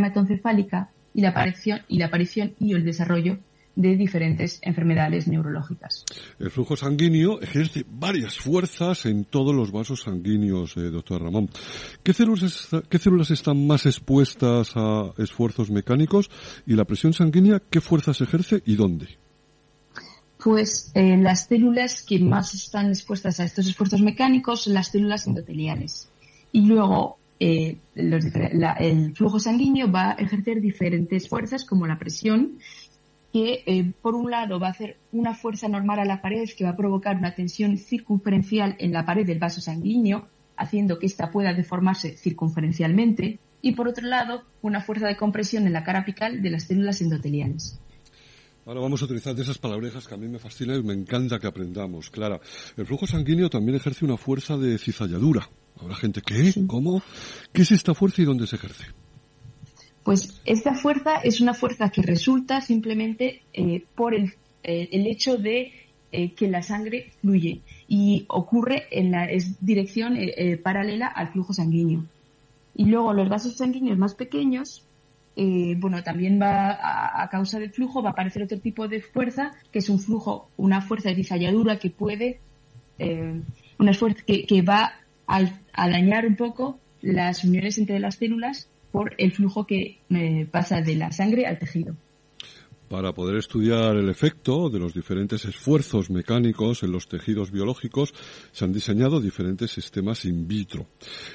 aparición 1.29 1.79
y 1.87 1.99
la 1.99 2.07
aparición 2.07 2.53
y 2.59 2.73
el 2.73 2.83
desarrollo 2.83 3.39
de 3.79 3.95
diferentes 3.95 4.59
enfermedades 4.61 5.27
neurológicas. 5.29 6.03
El 6.37 6.51
flujo 6.51 6.75
sanguíneo 6.75 7.39
ejerce 7.39 7.85
varias 7.89 8.37
fuerzas 8.37 9.05
en 9.05 9.23
todos 9.23 9.55
los 9.55 9.71
vasos 9.71 10.01
sanguíneos, 10.01 10.75
eh, 10.75 10.91
doctor 10.91 11.23
Ramón. 11.23 11.49
¿Qué 12.03 12.11
células, 12.11 12.67
¿Qué 12.89 12.99
células 12.99 13.31
están 13.31 13.65
más 13.65 13.85
expuestas 13.85 14.73
a 14.75 15.13
esfuerzos 15.17 15.71
mecánicos 15.71 16.29
y 16.65 16.75
la 16.75 16.83
presión 16.83 17.13
sanguínea 17.13 17.61
qué 17.69 17.79
fuerzas 17.79 18.19
ejerce 18.19 18.61
y 18.65 18.75
dónde? 18.75 19.17
Pues 20.43 20.91
eh, 20.93 21.15
las 21.15 21.47
células 21.47 22.03
que 22.03 22.19
más 22.19 22.53
están 22.53 22.87
expuestas 22.87 23.39
a 23.39 23.45
estos 23.45 23.65
esfuerzos 23.65 24.01
mecánicos 24.01 24.63
son 24.63 24.73
las 24.73 24.89
células 24.89 25.25
endoteliales. 25.25 26.09
Y 26.51 26.65
luego 26.65 27.17
eh, 27.39 27.77
el 27.95 29.15
flujo 29.15 29.39
sanguíneo 29.39 29.89
va 29.89 30.11
a 30.11 30.13
ejercer 30.15 30.59
diferentes 30.59 31.29
fuerzas 31.29 31.63
como 31.63 31.87
la 31.87 31.97
presión, 31.97 32.59
que 33.31 33.63
eh, 33.65 33.91
por 34.01 34.15
un 34.15 34.31
lado 34.31 34.59
va 34.59 34.67
a 34.67 34.71
hacer 34.71 34.97
una 35.11 35.35
fuerza 35.35 35.67
normal 35.67 35.99
a 35.99 36.05
la 36.05 36.21
pared 36.21 36.49
que 36.57 36.63
va 36.63 36.71
a 36.71 36.75
provocar 36.75 37.17
una 37.17 37.35
tensión 37.35 37.77
circunferencial 37.77 38.75
en 38.79 38.91
la 38.91 39.05
pared 39.05 39.25
del 39.25 39.39
vaso 39.39 39.61
sanguíneo, 39.61 40.27
haciendo 40.57 40.99
que 40.99 41.05
ésta 41.05 41.31
pueda 41.31 41.53
deformarse 41.53 42.17
circunferencialmente, 42.17 43.39
y 43.61 43.73
por 43.73 43.87
otro 43.87 44.07
lado 44.07 44.43
una 44.61 44.81
fuerza 44.81 45.07
de 45.07 45.17
compresión 45.17 45.67
en 45.67 45.73
la 45.73 45.83
cara 45.83 45.99
apical 45.99 46.41
de 46.41 46.49
las 46.49 46.63
células 46.63 47.01
endoteliales. 47.01 47.79
Ahora 48.65 48.81
vamos 48.81 49.01
a 49.01 49.05
utilizar 49.05 49.33
de 49.33 49.41
esas 49.41 49.57
palabrejas 49.57 50.07
que 50.07 50.13
a 50.13 50.17
mí 50.17 50.27
me 50.27 50.37
fascinan 50.37 50.79
y 50.79 50.83
me 50.83 50.93
encanta 50.93 51.39
que 51.39 51.47
aprendamos. 51.47 52.09
Clara, 52.09 52.39
el 52.77 52.85
flujo 52.85 53.07
sanguíneo 53.07 53.49
también 53.49 53.77
ejerce 53.77 54.05
una 54.05 54.17
fuerza 54.17 54.57
de 54.57 54.77
cizalladura. 54.77 55.49
Habrá 55.79 55.95
gente, 55.95 56.21
¿qué? 56.21 56.53
¿Cómo? 56.67 57.01
¿Qué 57.51 57.63
es 57.63 57.71
esta 57.71 57.93
fuerza 57.93 58.21
y 58.21 58.25
dónde 58.25 58.45
se 58.45 58.57
ejerce? 58.57 58.85
Pues 60.03 60.41
esta 60.45 60.73
fuerza 60.73 61.17
es 61.17 61.41
una 61.41 61.53
fuerza 61.53 61.89
que 61.89 62.01
resulta 62.01 62.61
simplemente 62.61 63.41
eh, 63.53 63.83
por 63.95 64.13
el, 64.13 64.33
eh, 64.63 64.89
el, 64.91 65.07
hecho 65.07 65.37
de 65.37 65.73
eh, 66.11 66.33
que 66.33 66.47
la 66.47 66.63
sangre 66.63 67.11
fluye 67.21 67.61
y 67.87 68.25
ocurre 68.27 68.87
en 68.91 69.11
la 69.11 69.27
dirección 69.59 70.17
paralela 70.63 71.07
al 71.07 71.29
flujo 71.29 71.53
sanguíneo. 71.53 72.05
Y 72.75 72.85
luego 72.85 73.13
los 73.13 73.29
vasos 73.29 73.57
sanguíneos 73.57 73.97
más 73.97 74.15
pequeños 74.15 74.83
eh, 75.41 75.75
bueno, 75.77 76.03
también 76.03 76.37
va 76.37 77.21
a, 77.23 77.29
causa 77.29 77.59
del 77.59 77.71
flujo 77.71 78.01
va 78.01 78.09
a 78.09 78.11
aparecer 78.11 78.43
otro 78.43 78.59
tipo 78.59 78.89
de 78.89 79.01
fuerza, 79.01 79.53
que 79.71 79.79
es 79.79 79.87
un 79.87 79.97
flujo, 79.97 80.49
una 80.57 80.81
fuerza 80.81 81.07
de 81.07 81.15
cizalladura 81.15 81.79
que 81.79 81.89
puede, 81.89 82.41
eh, 82.97 83.39
una 83.77 83.93
fuerza 83.93 84.21
que, 84.27 84.61
va 84.61 84.95
a, 85.27 85.89
dañar 85.89 86.25
un 86.25 86.35
poco 86.35 86.77
las 87.01 87.45
uniones 87.45 87.77
entre 87.77 87.99
las 87.99 88.15
células 88.15 88.67
por 88.91 89.13
el 89.17 89.31
flujo 89.31 89.65
que 89.65 89.99
eh, 90.09 90.47
pasa 90.49 90.81
de 90.81 90.95
la 90.95 91.11
sangre 91.11 91.45
al 91.45 91.59
tejido. 91.59 91.95
Para 92.89 93.13
poder 93.13 93.37
estudiar 93.37 93.97
el 93.97 94.09
efecto 94.09 94.67
de 94.69 94.79
los 94.79 94.95
diferentes 94.95 95.45
esfuerzos 95.45 96.09
mecánicos 96.09 96.81
en 96.81 96.91
los 96.91 97.07
tejidos 97.07 97.51
biológicos, 97.51 98.15
se 98.51 98.65
han 98.65 98.73
diseñado 98.73 99.21
diferentes 99.21 99.69
sistemas 99.69 100.25
in 100.25 100.47
vitro. 100.47 100.87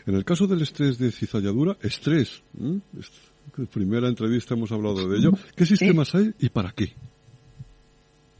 En 0.04 0.16
el 0.16 0.24
caso 0.24 0.48
del 0.48 0.62
estrés 0.62 0.98
de 0.98 1.12
cizalladura, 1.12 1.76
estrés, 1.80 2.42
en 2.58 2.82
primera 3.72 4.08
entrevista 4.08 4.54
hemos 4.54 4.72
hablado 4.72 5.08
de 5.08 5.16
ello. 5.16 5.30
¿Qué 5.54 5.64
sistemas 5.64 6.12
hay 6.16 6.34
y 6.40 6.48
para 6.48 6.72
qué? 6.72 6.92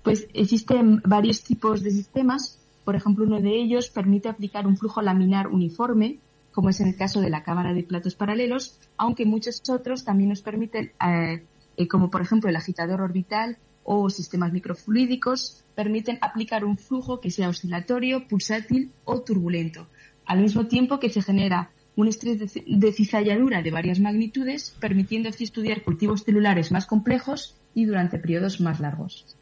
Pues 0.02 0.26
existen 0.34 1.00
varios 1.04 1.42
tipos 1.42 1.82
de 1.82 1.92
sistemas. 1.92 2.58
Por 2.84 2.96
ejemplo, 2.96 3.24
uno 3.24 3.40
de 3.40 3.62
ellos 3.62 3.90
permite 3.90 4.28
aplicar 4.28 4.66
un 4.66 4.76
flujo 4.76 5.00
laminar 5.00 5.46
uniforme, 5.48 6.18
como 6.54 6.70
es 6.70 6.80
en 6.80 6.88
el 6.88 6.96
caso 6.96 7.20
de 7.20 7.30
la 7.30 7.42
cámara 7.42 7.74
de 7.74 7.82
platos 7.82 8.14
paralelos, 8.14 8.78
aunque 8.96 9.26
muchos 9.26 9.60
otros 9.68 10.04
también 10.04 10.30
nos 10.30 10.40
permiten, 10.40 10.92
eh, 11.04 11.42
eh, 11.76 11.88
como 11.88 12.10
por 12.10 12.22
ejemplo 12.22 12.48
el 12.48 12.56
agitador 12.56 13.00
orbital 13.00 13.58
o 13.82 14.08
sistemas 14.08 14.52
microfluídicos, 14.52 15.64
permiten 15.74 16.18
aplicar 16.20 16.64
un 16.64 16.78
flujo 16.78 17.20
que 17.20 17.32
sea 17.32 17.48
oscilatorio, 17.48 18.28
pulsátil 18.28 18.92
o 19.04 19.20
turbulento, 19.20 19.88
al 20.24 20.40
mismo 20.40 20.66
tiempo 20.66 21.00
que 21.00 21.10
se 21.10 21.22
genera 21.22 21.70
un 21.96 22.08
estrés 22.08 22.38
de, 22.38 22.92
cizalladura 22.92 23.62
de 23.62 23.70
varias 23.70 23.98
magnitudes, 24.00 24.74
permitiendo 24.80 25.28
así 25.28 25.44
estudiar 25.44 25.82
cultivos 25.82 26.22
celulares 26.22 26.70
más 26.70 26.86
complejos 26.86 27.56
y 27.74 27.84
durante 27.84 28.18
periodos 28.18 28.60
más 28.60 28.80
largos. 28.80 29.36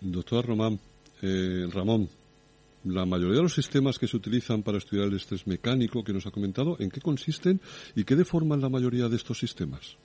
Doctor 0.00 0.46
eh, 1.22 1.66
Ramón, 1.72 2.08
la 2.88 3.04
mayoría 3.04 3.36
de 3.36 3.42
los 3.42 3.54
sistemas 3.54 3.98
que 3.98 4.06
se 4.06 4.16
utilizan 4.16 4.62
para 4.62 4.78
estudiar 4.78 5.08
el 5.08 5.16
estrés 5.16 5.46
mecánico 5.46 6.02
que 6.02 6.12
nos 6.12 6.26
ha 6.26 6.30
comentado, 6.30 6.76
¿en 6.80 6.90
qué 6.90 7.00
consisten 7.00 7.60
y 7.94 8.04
qué 8.04 8.16
deforman 8.16 8.60
la 8.60 8.68
mayoría 8.68 9.08
de 9.08 9.16
estos 9.16 9.38
sistemas? 9.38 9.96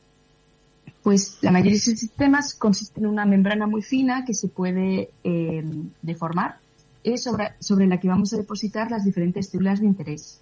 Pues 1.02 1.38
la 1.42 1.52
mayoría 1.52 1.74
de 1.74 1.78
estos 1.78 2.00
sistemas 2.00 2.54
consisten 2.54 3.04
en 3.04 3.10
una 3.10 3.26
membrana 3.26 3.68
muy 3.68 3.82
fina 3.82 4.24
que 4.26 4.34
se 4.34 4.48
puede 4.48 5.10
eh, 5.24 5.64
deformar, 6.02 6.58
es 7.04 7.24
sobre 7.60 7.88
la 7.88 8.00
que 8.00 8.08
vamos 8.08 8.34
a 8.34 8.38
depositar 8.38 8.90
las 8.90 9.04
diferentes 9.04 9.50
células 9.50 9.82
de 9.82 9.88
interés. 9.88 10.40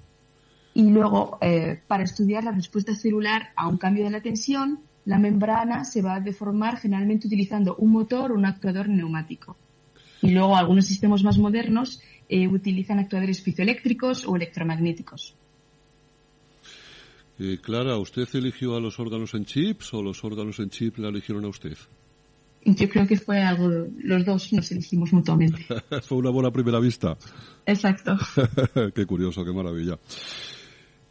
Y 0.74 0.90
luego, 0.90 1.38
eh, 1.42 1.82
para 1.88 2.04
estudiar 2.04 2.44
la 2.44 2.52
respuesta 2.52 2.96
celular 2.96 3.50
a 3.56 3.68
un 3.68 3.78
cambio 3.78 4.04
de 4.06 4.12
la 4.12 4.22
tensión, 4.22 4.80
la 5.06 5.18
membrana 5.18 5.84
se 5.84 6.02
va 6.02 6.16
a 6.16 6.20
deformar 6.20 6.78
generalmente 6.78 7.28
utilizando 7.28 7.76
un 7.76 7.92
motor 7.92 8.32
o 8.32 8.36
un 8.36 8.46
actuador 8.46 8.88
neumático. 8.88 9.58
Y 10.22 10.32
luego 10.32 10.56
algunos 10.56 10.86
sistemas 10.86 11.24
más 11.24 11.38
modernos 11.38 12.02
eh, 12.30 12.48
utilizan 12.48 13.00
actuadores 13.00 13.42
piezoeléctricos 13.42 14.26
o 14.26 14.36
electromagnéticos. 14.36 15.36
Eh, 17.40 17.58
Clara, 17.62 17.98
¿usted 17.98 18.28
eligió 18.34 18.76
a 18.76 18.80
los 18.80 19.00
órganos 19.00 19.34
en 19.34 19.46
chips 19.46 19.94
o 19.94 20.04
los 20.04 20.24
órganos 20.24 20.60
en 20.60 20.70
chip 20.70 20.98
la 21.00 21.10
eligieron 21.10 21.44
a 21.46 21.48
usted? 21.48 21.76
Yo 22.64 22.88
creo 22.88 23.08
que 23.08 23.18
fue 23.18 23.42
algo, 23.42 23.88
los 24.04 24.24
dos 24.24 24.54
nos 24.54 24.72
elegimos 24.72 25.12
mutuamente. 25.12 25.66
fue 26.04 26.20
una 26.20 26.30
buena 26.30 26.52
primera 26.52 26.80
vista. 26.80 27.18
Exacto. 27.66 28.16
qué 28.94 29.06
curioso, 29.08 29.44
qué 29.44 29.52
maravilla. 29.52 29.98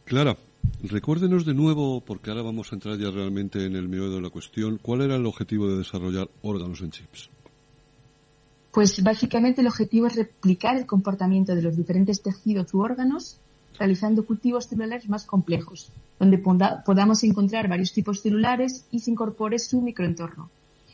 Clara, 0.05 0.37
recuérdenos 0.83 1.45
de 1.45 1.53
nuevo, 1.53 1.99
porque 1.99 2.29
ahora 2.29 2.43
vamos 2.43 2.71
a 2.71 2.75
entrar 2.75 2.97
ya 2.97 3.11
realmente 3.11 3.65
en 3.65 3.75
el 3.75 3.89
medio 3.89 4.09
de 4.09 4.21
la 4.21 4.29
cuestión, 4.29 4.79
¿cuál 4.81 5.01
era 5.01 5.17
el 5.17 5.25
objetivo 5.25 5.67
de 5.69 5.79
desarrollar 5.79 6.29
órganos 6.41 6.81
en 6.81 6.91
chips? 6.91 7.29
Pues 8.71 9.03
básicamente 9.03 9.61
el 9.61 9.67
objetivo 9.67 10.07
es 10.07 10.15
replicar 10.15 10.77
el 10.77 10.85
comportamiento 10.85 11.55
de 11.55 11.61
los 11.61 11.75
diferentes 11.75 12.21
tejidos 12.21 12.73
u 12.73 12.79
órganos 12.79 13.39
realizando 13.77 14.25
cultivos 14.25 14.67
celulares 14.67 15.09
más 15.09 15.25
complejos, 15.25 15.91
donde 16.19 16.37
podamos 16.37 17.23
encontrar 17.23 17.67
varios 17.67 17.93
tipos 17.93 18.21
celulares 18.21 18.85
y 18.91 18.99
se 18.99 19.11
incorpore 19.11 19.57
su 19.59 19.81
microentorno, 19.81 20.49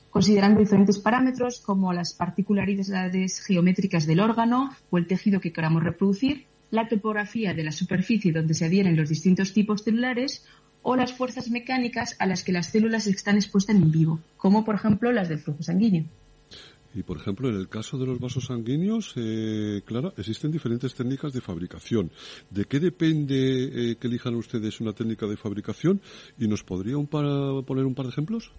considerando 0.09 0.61
diferentes 0.61 0.97
parámetros 0.97 1.59
como 1.59 1.91
las 1.91 2.13
particularidades 2.13 3.41
geométricas 3.41 4.05
del 4.05 4.21
órgano 4.21 4.71
o 4.89 4.97
el 4.97 5.05
tejido 5.05 5.41
que 5.41 5.51
queramos 5.51 5.83
reproducir, 5.83 6.45
la 6.71 6.87
topografía 6.87 7.53
de 7.53 7.63
la 7.63 7.71
superficie 7.71 8.31
donde 8.31 8.53
se 8.53 8.65
adhieren 8.65 8.95
los 8.95 9.09
distintos 9.09 9.53
tipos 9.53 9.83
celulares 9.83 10.45
o 10.81 10.95
las 10.95 11.13
fuerzas 11.13 11.49
mecánicas 11.49 12.15
a 12.19 12.25
las 12.25 12.43
que 12.43 12.53
las 12.53 12.67
células 12.67 13.07
están 13.07 13.35
expuestas 13.35 13.75
en 13.75 13.91
vivo, 13.91 14.19
como 14.37 14.63
por 14.63 14.75
ejemplo 14.75 15.11
las 15.11 15.27
del 15.27 15.39
flujo 15.39 15.63
sanguíneo. 15.63 16.05
Y 16.97 17.03
por 17.03 17.17
ejemplo, 17.17 17.47
en 17.47 17.55
el 17.55 17.69
caso 17.69 17.99
de 17.99 18.07
los 18.07 18.19
vasos 18.19 18.45
sanguíneos, 18.45 19.13
eh, 19.17 19.83
Clara, 19.85 20.11
existen 20.17 20.51
diferentes 20.51 20.95
técnicas 20.95 21.31
de 21.31 21.41
fabricación. 21.41 22.11
¿De 22.49 22.65
qué 22.65 22.79
depende 22.79 23.91
eh, 23.91 23.97
que 23.97 24.07
elijan 24.07 24.33
ustedes 24.33 24.81
una 24.81 24.93
técnica 24.93 25.27
de 25.27 25.37
fabricación? 25.37 26.01
¿Y 26.39 26.47
nos 26.47 26.63
podría 26.63 26.95
poner 26.97 27.85
un 27.85 27.93
par 27.93 28.07
de 28.07 28.11
ejemplos? 28.11 28.51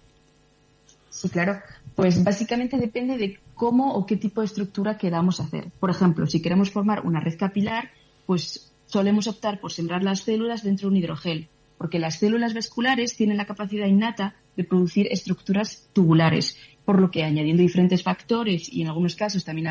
Sí, 1.09 1.27
claro. 1.27 1.59
Pues 1.95 2.23
básicamente 2.23 2.77
depende 2.77 3.17
de 3.17 3.39
cómo 3.55 3.93
o 3.93 4.05
qué 4.05 4.15
tipo 4.15 4.39
de 4.39 4.45
estructura 4.45 4.97
queramos 4.97 5.41
hacer. 5.41 5.69
Por 5.77 5.89
ejemplo, 5.89 6.25
si 6.25 6.41
queremos 6.41 6.71
formar 6.71 7.05
una 7.05 7.19
red 7.19 7.37
capilar, 7.37 7.91
pues 8.25 8.71
solemos 8.85 9.27
optar 9.27 9.59
por 9.59 9.73
sembrar 9.73 10.01
las 10.01 10.21
células 10.21 10.63
dentro 10.63 10.87
de 10.87 10.95
un 10.95 10.97
hidrogel, 10.97 11.49
porque 11.77 11.99
las 11.99 12.19
células 12.19 12.53
vasculares 12.53 13.17
tienen 13.17 13.35
la 13.35 13.45
capacidad 13.45 13.85
innata 13.85 14.35
de 14.55 14.63
producir 14.63 15.07
estructuras 15.11 15.89
tubulares, 15.93 16.57
por 16.89 16.99
lo 16.99 17.11
que 17.11 17.23
añadiendo 17.23 17.61
diferentes 17.61 18.01
factores 18.01 18.67
y 18.73 18.81
en 18.81 18.87
algunos 18.87 19.15
casos 19.15 19.45
también 19.45 19.67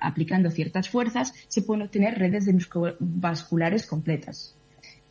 aplicando 0.00 0.52
ciertas 0.52 0.88
fuerzas, 0.88 1.34
se 1.48 1.62
pueden 1.62 1.82
obtener 1.82 2.16
redes 2.16 2.46
de 2.46 2.56
vasculares 3.00 3.88
completas. 3.88 4.54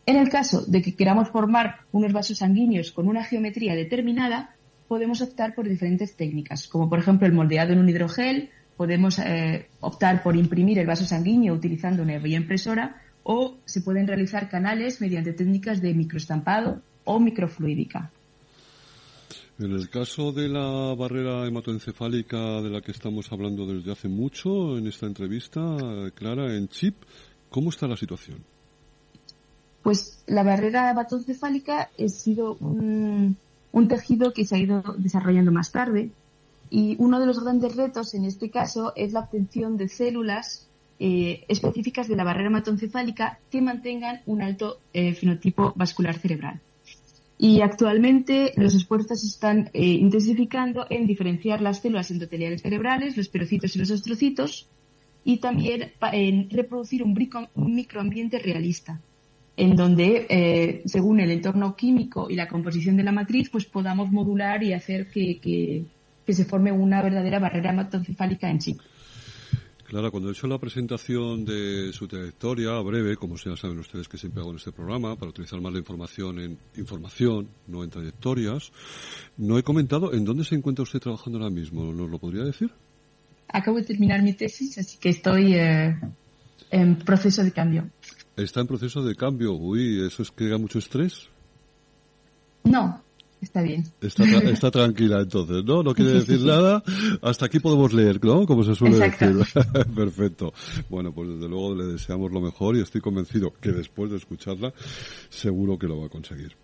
En 0.05 0.15
el 0.15 0.29
caso 0.29 0.63
de 0.65 0.81
que 0.81 0.95
queramos 0.95 1.27
formar 1.27 1.79
unos 1.91 2.13
vasos 2.13 2.37
sanguíneos 2.37 2.93
con 2.93 3.09
una 3.09 3.25
geometría 3.25 3.75
determinada, 3.75 4.55
podemos 4.87 5.21
optar 5.21 5.53
por 5.53 5.67
diferentes 5.67 6.15
técnicas, 6.15 6.69
como 6.69 6.89
por 6.89 6.99
ejemplo 6.99 7.27
el 7.27 7.33
moldeado 7.33 7.73
en 7.73 7.79
un 7.79 7.89
hidrogel, 7.89 8.49
podemos 8.77 9.19
eh, 9.19 9.67
optar 9.81 10.23
por 10.23 10.37
imprimir 10.37 10.79
el 10.79 10.87
vaso 10.87 11.03
sanguíneo 11.03 11.53
utilizando 11.53 12.03
una 12.03 12.19
bioimpresora 12.19 13.01
o 13.23 13.57
se 13.65 13.81
pueden 13.81 14.07
realizar 14.07 14.47
canales 14.47 15.01
mediante 15.01 15.33
técnicas 15.33 15.81
de 15.81 15.93
microestampado 15.93 16.81
o 17.03 17.19
microfluídica. 17.19 18.13
En 19.59 19.71
el 19.71 19.87
caso 19.89 20.31
de 20.31 20.49
la 20.49 20.95
barrera 20.95 21.45
hematoencefálica 21.45 22.59
de 22.61 22.71
la 22.71 22.81
que 22.81 22.91
estamos 22.91 23.31
hablando 23.31 23.67
desde 23.67 23.91
hace 23.91 24.07
mucho 24.07 24.77
en 24.77 24.87
esta 24.87 25.05
entrevista, 25.05 25.77
Clara, 26.15 26.55
en 26.55 26.67
CHIP, 26.67 26.95
¿cómo 27.49 27.69
está 27.69 27.87
la 27.87 27.95
situación? 27.95 28.39
Pues 29.83 30.23
la 30.25 30.41
barrera 30.41 30.89
hematoencefálica 30.89 31.89
ha 31.99 32.09
sido 32.09 32.55
un, 32.55 33.37
tejido 33.87 34.33
que 34.33 34.45
se 34.45 34.55
ha 34.55 34.59
ido 34.59 34.81
desarrollando 34.97 35.51
más 35.51 35.71
tarde 35.71 36.09
y 36.71 36.95
uno 36.97 37.19
de 37.19 37.27
los 37.27 37.43
grandes 37.43 37.75
retos 37.75 38.15
en 38.15 38.25
este 38.25 38.49
caso 38.49 38.93
es 38.95 39.13
la 39.13 39.19
obtención 39.19 39.77
de 39.77 39.87
células 39.87 40.67
eh, 40.99 41.43
específicas 41.47 42.07
de 42.07 42.15
la 42.15 42.23
barrera 42.23 42.47
hematoencefálica 42.47 43.37
que 43.51 43.61
mantengan 43.61 44.21
un 44.25 44.41
alto 44.41 44.79
eh, 44.93 45.13
fenotipo 45.13 45.73
vascular 45.75 46.17
cerebral. 46.17 46.59
Y 47.43 47.59
actualmente 47.59 48.53
los 48.55 48.73
esfuerzos 48.73 49.19
se 49.19 49.27
están 49.27 49.69
eh, 49.73 49.83
intensificando 49.83 50.87
en 50.89 51.05
diferenciar 51.05 51.59
las 51.59 51.81
células 51.81 52.09
endoteliales 52.09 52.61
cerebrales, 52.61 53.17
los 53.17 53.27
perocitos 53.27 53.75
y 53.75 53.79
los 53.79 53.91
astrocitos, 53.91 54.69
y 55.25 55.39
también 55.39 55.91
en 56.13 56.49
reproducir 56.49 57.03
un 57.03 57.13
microambiente 57.75 58.39
realista 58.39 59.01
en 59.57 59.75
donde, 59.75 60.25
eh, 60.29 60.83
según 60.85 61.19
el 61.19 61.31
entorno 61.31 61.75
químico 61.75 62.29
y 62.29 62.35
la 62.35 62.47
composición 62.47 62.95
de 62.95 63.03
la 63.03 63.11
matriz, 63.11 63.49
pues 63.49 63.65
podamos 63.65 64.09
modular 64.09 64.63
y 64.63 64.71
hacer 64.71 65.07
que, 65.11 65.83
se 66.25 66.45
forme 66.45 66.71
una 66.71 67.01
verdadera 67.01 67.39
barrera 67.39 67.71
hematoencefálica 67.71 68.49
en 68.49 68.61
sí. 68.61 68.77
Clara, 69.93 70.09
cuando 70.09 70.29
he 70.29 70.31
hecho 70.31 70.47
la 70.47 70.57
presentación 70.57 71.45
de 71.45 71.93
su 71.93 72.07
trayectoria, 72.07 72.79
breve, 72.79 73.15
como 73.15 73.35
ya 73.35 73.55
saben 73.55 73.77
ustedes 73.77 74.07
que 74.07 74.17
siempre 74.17 74.41
hago 74.41 74.49
en 74.49 74.57
este 74.57 74.71
programa, 74.71 75.15
para 75.15 75.29
utilizar 75.29 75.61
más 75.61 75.71
la 75.71 75.77
información 75.77 76.39
en 76.39 76.57
información, 76.77 77.47
no 77.67 77.83
en 77.83 77.91
trayectorias, 77.91 78.71
no 79.37 79.55
he 79.59 79.61
comentado 79.61 80.11
en 80.11 80.25
dónde 80.25 80.45
se 80.45 80.55
encuentra 80.55 80.81
usted 80.81 80.97
trabajando 80.97 81.37
ahora 81.37 81.51
mismo. 81.51 81.93
¿Nos 81.93 82.09
lo 82.09 82.17
podría 82.17 82.43
decir? 82.43 82.71
Acabo 83.49 83.77
de 83.77 83.83
terminar 83.83 84.23
mi 84.23 84.33
tesis, 84.33 84.79
así 84.79 84.97
que 84.97 85.09
estoy 85.09 85.53
eh, 85.53 85.95
en 86.71 86.95
proceso 86.95 87.43
de 87.43 87.51
cambio. 87.51 87.87
Está 88.35 88.61
en 88.61 88.67
proceso 88.67 89.03
de 89.03 89.13
cambio. 89.13 89.53
Uy, 89.53 90.07
¿eso 90.07 90.23
es 90.23 90.31
que 90.31 90.47
da 90.47 90.57
mucho 90.57 90.79
estrés? 90.79 91.29
No, 92.63 92.99
está 93.43 93.61
bien. 93.61 93.83
Está, 94.01 94.71
tranquila 94.71 95.21
entonces, 95.21 95.63
¿no? 95.63 95.83
No 95.83 95.93
quiere 95.93 96.13
decir 96.13 96.41
nada. 96.45 96.83
Hasta 97.21 97.45
aquí 97.45 97.59
podemos 97.59 97.93
leer, 97.93 98.23
¿no? 98.23 98.45
Como 98.45 98.63
se 98.63 98.75
suele 98.75 98.97
decir. 98.97 99.35
Perfecto. 99.95 100.53
Bueno, 100.89 101.11
pues 101.13 101.29
desde 101.29 101.47
luego 101.47 101.75
le 101.75 101.85
deseamos 101.85 102.31
lo 102.31 102.41
mejor 102.41 102.75
y 102.75 102.81
estoy 102.81 103.01
convencido 103.01 103.53
que 103.61 103.71
después 103.71 104.11
de 104.11 104.17
escucharla 104.17 104.73
seguro 105.29 105.77
que 105.77 105.87
lo 105.87 105.99
va 105.99 106.07
a 106.07 106.09
conseguir. 106.09 106.55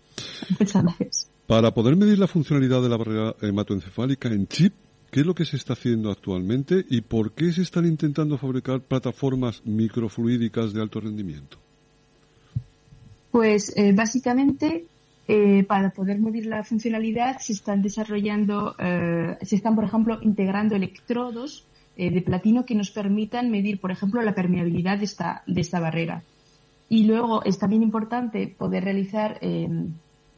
Muchas 0.58 0.82
gracias. 0.82 1.30
Para 1.46 1.72
poder 1.72 1.96
medir 1.96 2.18
la 2.18 2.26
funcionalidad 2.26 2.82
de 2.82 2.88
la 2.88 2.96
barrera 2.96 3.34
hematoencefálica 3.40 4.28
en 4.28 4.46
chip, 4.46 4.72
¿Qué 5.10 5.20
es 5.20 5.26
lo 5.26 5.34
que 5.34 5.44
se 5.44 5.56
está 5.56 5.72
haciendo 5.72 6.12
actualmente 6.12 6.84
y 6.88 7.00
por 7.00 7.32
qué 7.32 7.52
se 7.52 7.62
están 7.62 7.84
intentando 7.84 8.38
fabricar 8.38 8.80
plataformas 8.80 9.60
microfluídicas 9.64 10.72
de 10.72 10.80
alto 10.80 11.00
rendimiento? 11.00 11.58
Pues 13.32 13.76
eh, 13.76 13.92
básicamente 13.92 14.86
eh, 15.32 15.64
para 15.64 15.90
poder 15.90 16.18
medir 16.18 16.46
la 16.46 16.64
funcionalidad 16.64 17.38
se 17.38 17.52
están 17.52 17.82
desarrollando, 17.82 18.74
eh, 18.78 19.36
se 19.42 19.56
están 19.56 19.76
por 19.76 19.84
ejemplo 19.84 20.18
integrando 20.22 20.74
electrodos 20.74 21.66
de 21.96 22.22
platino 22.22 22.64
que 22.64 22.74
nos 22.74 22.90
permitan 22.90 23.50
medir 23.50 23.78
por 23.78 23.90
ejemplo 23.90 24.22
la 24.22 24.34
permeabilidad 24.34 24.96
de 24.98 25.04
esta, 25.04 25.42
de 25.46 25.60
esta 25.60 25.80
barrera. 25.80 26.22
Y 26.88 27.04
luego 27.04 27.44
es 27.44 27.58
también 27.58 27.82
importante 27.82 28.48
poder 28.48 28.84
realizar 28.84 29.38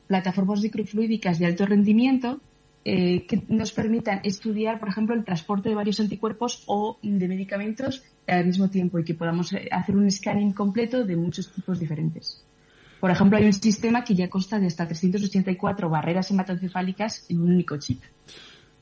plataformas 0.08 0.60
microfluídicas 0.60 1.38
de 1.38 1.46
alto 1.46 1.64
rendimiento 1.64 2.40
eh, 2.84 3.26
que 3.28 3.40
nos 3.48 3.70
permitan 3.70 4.20
estudiar, 4.24 4.80
por 4.80 4.88
ejemplo, 4.88 5.14
el 5.14 5.24
transporte 5.24 5.68
de 5.68 5.76
varios 5.76 6.00
anticuerpos 6.00 6.64
o 6.66 6.98
de 7.00 7.28
medicamentos 7.28 8.02
al 8.26 8.44
mismo 8.44 8.68
tiempo 8.70 8.98
y 8.98 9.04
que 9.04 9.14
podamos 9.14 9.52
eh, 9.52 9.68
hacer 9.70 9.94
un 9.94 10.10
scanning 10.10 10.52
completo 10.52 11.04
de 11.04 11.14
muchos 11.16 11.52
tipos 11.52 11.78
diferentes. 11.78 12.44
Por 13.02 13.10
ejemplo, 13.10 13.36
hay 13.36 13.46
un 13.46 13.52
sistema 13.52 14.04
que 14.04 14.14
ya 14.14 14.30
consta 14.30 14.60
de 14.60 14.68
hasta 14.68 14.86
384 14.86 15.90
barreras 15.90 16.30
hematoencefálicas 16.30 17.28
en 17.30 17.40
un 17.40 17.50
único 17.54 17.76
chip. 17.76 18.00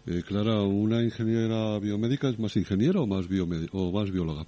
Eh, 0.07 0.23
Clara, 0.23 0.61
¿una 0.61 1.03
ingeniera 1.03 1.79
biomédica 1.79 2.29
es 2.29 2.39
más 2.39 2.55
ingeniera 2.55 3.01
o 3.01 3.07
más, 3.07 3.25
o 3.73 3.91
más 3.91 4.11
bióloga? 4.11 4.45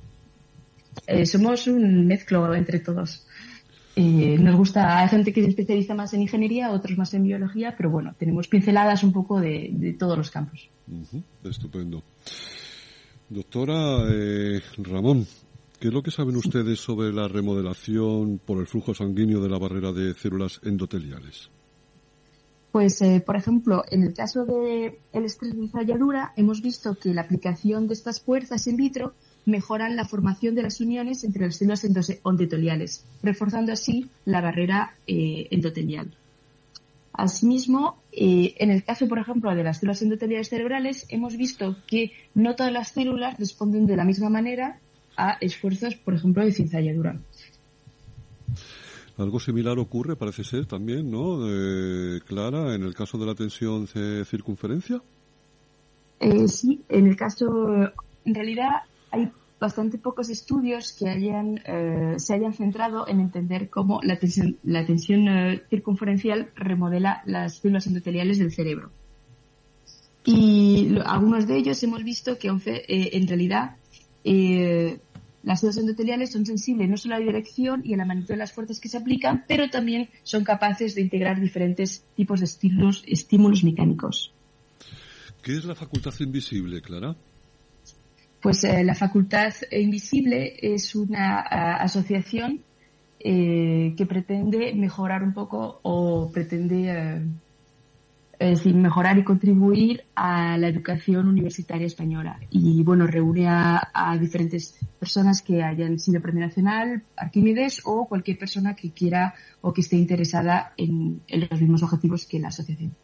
somos 1.24 1.66
un 1.68 2.06
mezclo 2.06 2.54
entre 2.54 2.80
todos. 2.80 3.26
Eh, 3.96 4.36
nos 4.38 4.56
gusta, 4.56 4.98
hay 4.98 5.08
gente 5.08 5.32
que 5.32 5.42
se 5.42 5.48
especializa 5.48 5.94
más 5.94 6.12
en 6.12 6.20
ingeniería, 6.20 6.70
otros 6.70 6.98
más 6.98 7.14
en 7.14 7.22
biología, 7.22 7.74
pero 7.74 7.88
bueno, 7.88 8.14
tenemos 8.18 8.48
pinceladas 8.48 9.02
un 9.02 9.12
poco 9.14 9.40
de, 9.40 9.96
todos 9.98 10.18
los 10.18 10.30
campos. 10.30 10.68
estupendo. 11.44 12.02
Doctora 13.30 14.04
eh, 14.12 14.60
Ramón, 14.76 15.26
¿qué 15.82 15.88
es 15.88 15.94
lo 15.94 16.04
que 16.04 16.12
saben 16.12 16.36
ustedes 16.36 16.78
sobre 16.78 17.12
la 17.12 17.26
remodelación 17.26 18.38
por 18.38 18.60
el 18.60 18.68
flujo 18.68 18.94
sanguíneo 18.94 19.40
de 19.40 19.48
la 19.48 19.58
barrera 19.58 19.90
de 19.90 20.14
células 20.14 20.60
endoteliales? 20.62 21.50
Pues, 22.70 23.02
eh, 23.02 23.20
por 23.26 23.34
ejemplo, 23.34 23.82
en 23.90 24.04
el 24.04 24.14
caso 24.14 24.44
del 24.44 24.94
el 25.12 25.24
estrés 25.24 25.54
ensayadura, 25.54 26.34
hemos 26.36 26.62
visto 26.62 26.94
que 26.94 27.12
la 27.12 27.22
aplicación 27.22 27.88
de 27.88 27.94
estas 27.94 28.20
fuerzas 28.20 28.68
in 28.68 28.76
vitro 28.76 29.14
mejoran 29.44 29.96
la 29.96 30.04
formación 30.04 30.54
de 30.54 30.62
las 30.62 30.80
uniones 30.80 31.24
entre 31.24 31.46
las 31.46 31.56
células 31.56 31.82
endoteliales, 31.82 33.04
reforzando 33.20 33.72
así 33.72 34.08
la 34.24 34.40
barrera 34.40 34.94
eh, 35.08 35.48
endotelial. 35.50 36.16
Asimismo, 37.12 37.98
eh, 38.12 38.54
en 38.58 38.70
el 38.70 38.84
caso, 38.84 39.08
por 39.08 39.18
ejemplo, 39.18 39.52
de 39.52 39.64
las 39.64 39.80
células 39.80 40.00
endoteliales 40.02 40.48
cerebrales, 40.48 41.06
hemos 41.08 41.36
visto 41.36 41.76
que 41.88 42.12
no 42.36 42.54
todas 42.54 42.72
las 42.72 42.92
células 42.92 43.36
responden 43.36 43.86
de 43.86 43.96
la 43.96 44.04
misma 44.04 44.30
manera 44.30 44.78
a 45.16 45.38
esfuerzos, 45.40 45.94
por 45.96 46.14
ejemplo, 46.14 46.44
de 46.44 46.52
cizalladura. 46.52 47.18
Algo 49.18 49.38
similar 49.40 49.78
ocurre, 49.78 50.16
parece 50.16 50.42
ser 50.42 50.66
también, 50.66 51.10
¿no? 51.10 51.40
Clara, 52.26 52.74
en 52.74 52.82
el 52.82 52.94
caso 52.94 53.18
de 53.18 53.26
la 53.26 53.34
tensión 53.34 53.86
circunferencia. 53.86 55.02
Eh, 56.18 56.48
sí, 56.48 56.82
en 56.88 57.08
el 57.08 57.16
caso, 57.16 57.46
en 58.24 58.34
realidad 58.34 58.82
hay 59.10 59.30
bastante 59.62 59.96
pocos 59.96 60.28
estudios 60.28 60.92
que 60.92 61.08
hayan, 61.08 61.60
eh, 61.64 62.14
se 62.18 62.34
hayan 62.34 62.52
centrado 62.52 63.06
en 63.06 63.20
entender 63.20 63.70
cómo 63.70 64.00
la 64.02 64.18
tensión, 64.18 64.58
la 64.64 64.84
tensión 64.84 65.28
eh, 65.28 65.62
circunferencial 65.70 66.50
remodela 66.56 67.22
las 67.26 67.58
células 67.58 67.86
endoteliales 67.86 68.38
del 68.38 68.52
cerebro. 68.52 68.90
Y 70.24 70.96
algunos 71.04 71.46
de 71.46 71.58
ellos 71.58 71.82
hemos 71.82 72.02
visto 72.02 72.38
que 72.38 72.48
eh, 72.48 73.10
en 73.12 73.26
realidad 73.26 73.76
las 74.24 75.60
células 75.60 75.78
endoteliales 75.78 76.32
son 76.32 76.46
sensibles 76.46 76.88
no 76.88 76.96
solo 76.96 77.16
a 77.16 77.18
la 77.18 77.26
dirección 77.26 77.82
y 77.84 77.94
a 77.94 77.96
la 77.96 78.04
magnitud 78.04 78.34
de 78.34 78.36
las 78.36 78.52
fuerzas 78.52 78.80
que 78.80 78.88
se 78.88 78.98
aplican, 78.98 79.44
pero 79.48 79.68
también 79.70 80.08
son 80.22 80.44
capaces 80.44 80.94
de 80.94 81.02
integrar 81.02 81.40
diferentes 81.40 82.04
tipos 82.14 82.40
de 82.40 82.46
estímulos, 82.46 83.02
estímulos 83.06 83.64
mecánicos. 83.64 84.32
¿Qué 85.42 85.56
es 85.56 85.64
la 85.64 85.74
facultad 85.74 86.14
invisible, 86.20 86.80
Clara? 86.80 87.16
Pues 88.42 88.64
eh, 88.64 88.82
la 88.82 88.96
Facultad 88.96 89.54
Invisible 89.70 90.56
es 90.60 90.96
una 90.96 91.38
asociación 91.76 92.60
eh, 93.20 93.94
que 93.96 94.04
pretende 94.04 94.74
mejorar 94.74 95.22
un 95.22 95.32
poco 95.32 95.78
o 95.82 96.28
pretende 96.32 97.22
eh, 98.42 98.50
decir, 98.50 98.74
mejorar 98.74 99.16
y 99.18 99.22
contribuir 99.22 100.02
a 100.16 100.58
la 100.58 100.66
educación 100.66 101.28
universitaria 101.28 101.86
española. 101.86 102.40
Y 102.50 102.82
bueno, 102.82 103.06
reúne 103.06 103.46
a, 103.46 104.18
diferentes 104.20 104.80
personas 104.98 105.42
que 105.42 105.62
hayan 105.62 105.96
sido 106.00 106.20
Premio 106.20 106.44
Nacional, 106.44 107.04
Arquímedes 107.16 107.82
o 107.84 108.08
cualquier 108.08 108.38
persona 108.38 108.74
que 108.74 108.90
quiera 108.90 109.32
o 109.60 109.72
que 109.72 109.82
esté 109.82 109.94
interesada 109.96 110.72
en 110.76 111.22
los 111.28 111.60
mismos 111.60 111.84
objetivos 111.84 112.26
que 112.26 112.40
la 112.40 112.48
asociación. 112.48 112.96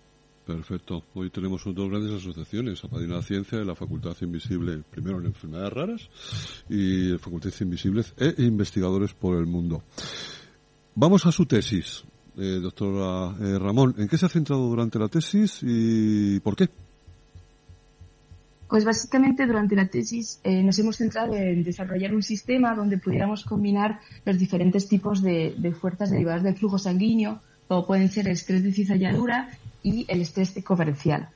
Perfecto. 0.45 1.05
Hoy 1.15 1.31
tenemos 1.31 1.63
dos 1.65 1.89
grandes 1.89 2.21
asociaciones, 2.21 2.83
Apadina 2.83 3.17
la 3.17 3.23
Ciencia 3.23 3.61
y 3.61 3.65
la 3.65 3.77
Facultad 3.77 4.17
Invisible, 4.21 4.83
primero 4.91 5.21
en 5.21 5.27
enfermedades 5.27 5.73
raras 5.73 6.11
y 6.69 7.17
Facultad 7.19 7.53
Invisibles 7.61 8.13
e 8.17 8.35
investigadores 8.43 9.15
por 9.15 9.37
el 9.37 9.47
mundo. 9.47 9.85
Vamos 10.97 11.27
a 11.27 11.33
su 11.33 11.47
tesis, 11.47 12.03
eh, 12.39 12.61
doctora 12.61 13.35
eh, 13.41 13.59
Ramón. 13.59 13.95
¿En 13.99 14.09
qué 14.09 14.17
se 14.17 14.27
ha 14.27 14.29
centrado 14.29 14.69
durante 14.69 14.99
la 14.99 15.09
tesis 15.09 15.61
y 15.63 16.41
por 16.41 16.57
qué? 16.57 16.69
Pues 18.69 18.85
básicamente 18.85 19.47
durante 19.47 19.75
la 19.75 19.87
tesis 19.87 20.41
eh, 20.45 20.63
nos 20.63 20.79
hemos 20.79 20.97
centrado 20.97 21.35
en 21.35 21.65
desarrollar 21.65 22.15
un 22.15 22.23
sistema 22.23 22.75
donde 22.75 22.99
pudiéramos 22.99 23.45
combinar 23.45 24.01
los 24.25 24.39
diferentes 24.39 24.89
tipos 24.89 25.23
de, 25.23 25.55
de 25.57 25.73
fuerzas 25.73 26.11
derivadas 26.11 26.43
del 26.43 26.55
flujo 26.55 26.79
sanguíneo, 26.79 27.41
como 27.67 27.87
pueden 27.87 28.11
ser 28.11 28.27
el 28.27 28.33
estrés 28.33 28.63
de 28.63 28.73
cizalladura 28.73 29.49
y 29.83 30.05
el 30.09 30.21
estrés 30.21 30.55
coferencial. 30.63 31.31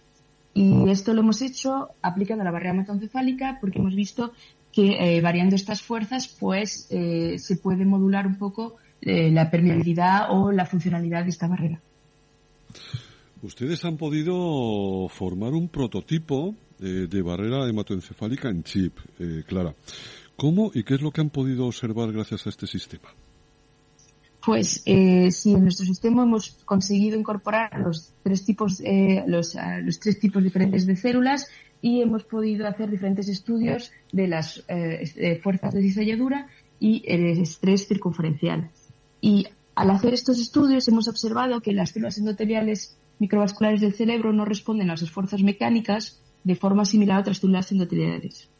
Y 0.54 0.90
esto 0.90 1.14
lo 1.14 1.22
hemos 1.22 1.40
hecho 1.40 1.88
aplicando 2.02 2.44
la 2.44 2.50
barrera 2.50 2.72
hematoencefálica 2.72 3.58
porque 3.60 3.78
hemos 3.78 3.94
visto 3.94 4.32
que 4.70 5.16
eh, 5.16 5.20
variando 5.20 5.56
estas 5.56 5.82
fuerzas 5.82 6.28
pues 6.28 6.86
eh, 6.90 7.38
se 7.38 7.56
puede 7.56 7.84
modular 7.84 8.26
un 8.26 8.36
poco 8.36 8.76
eh, 9.02 9.30
la 9.30 9.50
permeabilidad 9.50 10.28
o 10.30 10.50
la 10.52 10.64
funcionalidad 10.64 11.24
de 11.24 11.30
esta 11.30 11.48
barrera. 11.48 11.80
Ustedes 13.42 13.84
han 13.84 13.96
podido 13.96 15.08
formar 15.08 15.52
un 15.52 15.68
prototipo 15.68 16.54
de 16.78 17.22
barrera 17.22 17.68
hematoencefálica 17.68 18.48
en 18.48 18.64
chip, 18.64 18.98
Clara. 19.46 19.72
¿Cómo 20.36 20.72
y 20.74 20.82
qué 20.82 20.94
es 20.94 21.02
lo 21.02 21.12
que 21.12 21.20
han 21.20 21.30
podido 21.30 21.66
observar 21.66 22.10
gracias 22.10 22.46
a 22.46 22.50
este 22.50 22.66
sistema? 22.66 23.08
Pues 24.44 24.82
eh, 24.86 25.30
sí, 25.30 25.52
en 25.52 25.62
nuestro 25.62 25.86
sistema 25.86 26.24
hemos 26.24 26.50
conseguido 26.64 27.16
incorporar 27.16 27.78
los 27.78 28.12
tres 28.24 28.44
tipos, 28.44 28.80
eh, 28.80 29.22
los, 29.28 29.56
los, 29.82 30.00
tres 30.00 30.18
tipos 30.18 30.42
diferentes 30.42 30.84
de 30.84 30.96
células 30.96 31.48
y 31.80 32.00
hemos 32.00 32.24
podido 32.24 32.66
hacer 32.66 32.90
diferentes 32.90 33.28
estudios 33.28 33.92
de 34.10 34.26
las 34.26 34.64
eh, 34.66 35.38
fuerzas 35.42 35.72
de 35.74 35.82
cizalladura 35.82 36.48
y 36.80 37.04
el 37.06 37.40
estrés 37.40 37.86
circunferencial. 37.86 38.68
Y 39.22 39.46
al 39.74 39.90
hacer 39.90 40.12
estos 40.12 40.38
estudios 40.38 40.86
hemos 40.88 41.08
observado 41.08 41.62
que 41.62 41.72
las 41.72 41.92
células 41.92 42.18
endoteliales 42.18 42.94
microvasculares 43.18 43.80
del 43.80 43.94
cerebro 43.94 44.34
no 44.34 44.44
responden 44.44 44.90
a 44.90 44.92
las 44.92 45.02
esfuerzos 45.02 45.42
mecánicas 45.42 46.20
de 46.44 46.56
forma 46.56 46.84
similar 46.84 47.16
a 47.16 47.20
otras 47.20 47.38
células 47.38 47.72
endoteliales 47.72 48.50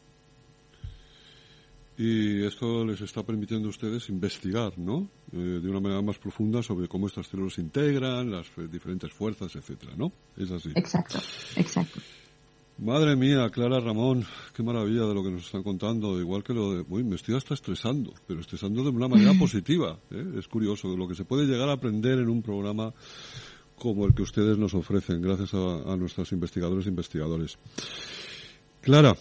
y 1.97 2.43
esto 2.43 2.83
les 2.85 3.01
está 3.01 3.23
permitiendo 3.23 3.67
a 3.67 3.69
ustedes 3.69 4.09
investigar, 4.09 4.77
¿no? 4.77 5.07
Eh, 5.31 5.59
de 5.61 5.69
una 5.69 5.79
manera 5.79 6.01
más 6.01 6.17
profunda 6.17 6.63
sobre 6.63 6.87
cómo 6.87 7.07
estas 7.07 7.27
células 7.27 7.53
se 7.53 7.61
integran, 7.61 8.31
las 8.31 8.47
diferentes 8.71 9.11
fuerzas, 9.11 9.55
etcétera, 9.55 9.93
¿no? 9.95 10.11
Es 10.35 10.49
así. 10.51 10.71
Exacto, 10.75 11.19
exacto. 11.55 11.99
Madre 12.83 13.15
mía, 13.15 13.49
Clara 13.49 13.79
Ramón, 13.79 14.25
qué 14.53 14.61
maravilla 14.61 15.05
de 15.05 15.13
lo 15.13 15.23
que 15.23 15.31
nos 15.31 15.45
están 15.45 15.63
contando. 15.63 16.19
Igual 16.19 16.43
que 16.43 16.53
lo 16.53 16.73
de, 16.73 16.85
uy, 16.89 17.05
me 17.05 17.15
estoy 17.15 17.33
hasta 17.33 17.53
estresando, 17.53 18.13
pero 18.27 18.41
estresando 18.41 18.83
de 18.83 18.89
una 18.89 19.07
manera 19.07 19.33
positiva. 19.39 19.97
¿eh? 20.11 20.33
Es 20.37 20.49
curioso 20.49 20.93
lo 20.97 21.07
que 21.07 21.15
se 21.15 21.23
puede 21.23 21.45
llegar 21.45 21.69
a 21.69 21.73
aprender 21.73 22.19
en 22.19 22.27
un 22.27 22.41
programa 22.41 22.93
como 23.77 24.05
el 24.05 24.13
que 24.13 24.23
ustedes 24.23 24.57
nos 24.57 24.73
ofrecen, 24.73 25.21
gracias 25.21 25.53
a, 25.53 25.93
a 25.93 25.95
nuestros 25.95 26.33
investigadores 26.33 26.85
e 26.85 26.89
investigadores. 26.89 27.57
Clara, 28.81 29.15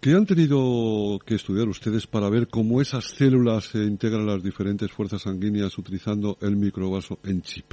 ¿Qué 0.00 0.12
han 0.12 0.26
tenido 0.26 1.18
que 1.24 1.36
estudiar 1.36 1.68
ustedes 1.68 2.06
para 2.08 2.28
ver 2.28 2.48
cómo 2.48 2.80
esas 2.80 3.04
células 3.04 3.66
se 3.66 3.78
integran 3.78 4.28
a 4.28 4.34
las 4.34 4.42
diferentes 4.42 4.90
fuerzas 4.90 5.22
sanguíneas 5.22 5.78
utilizando 5.78 6.38
el 6.40 6.56
microvaso 6.56 7.18
en 7.24 7.40
chip? 7.42 7.72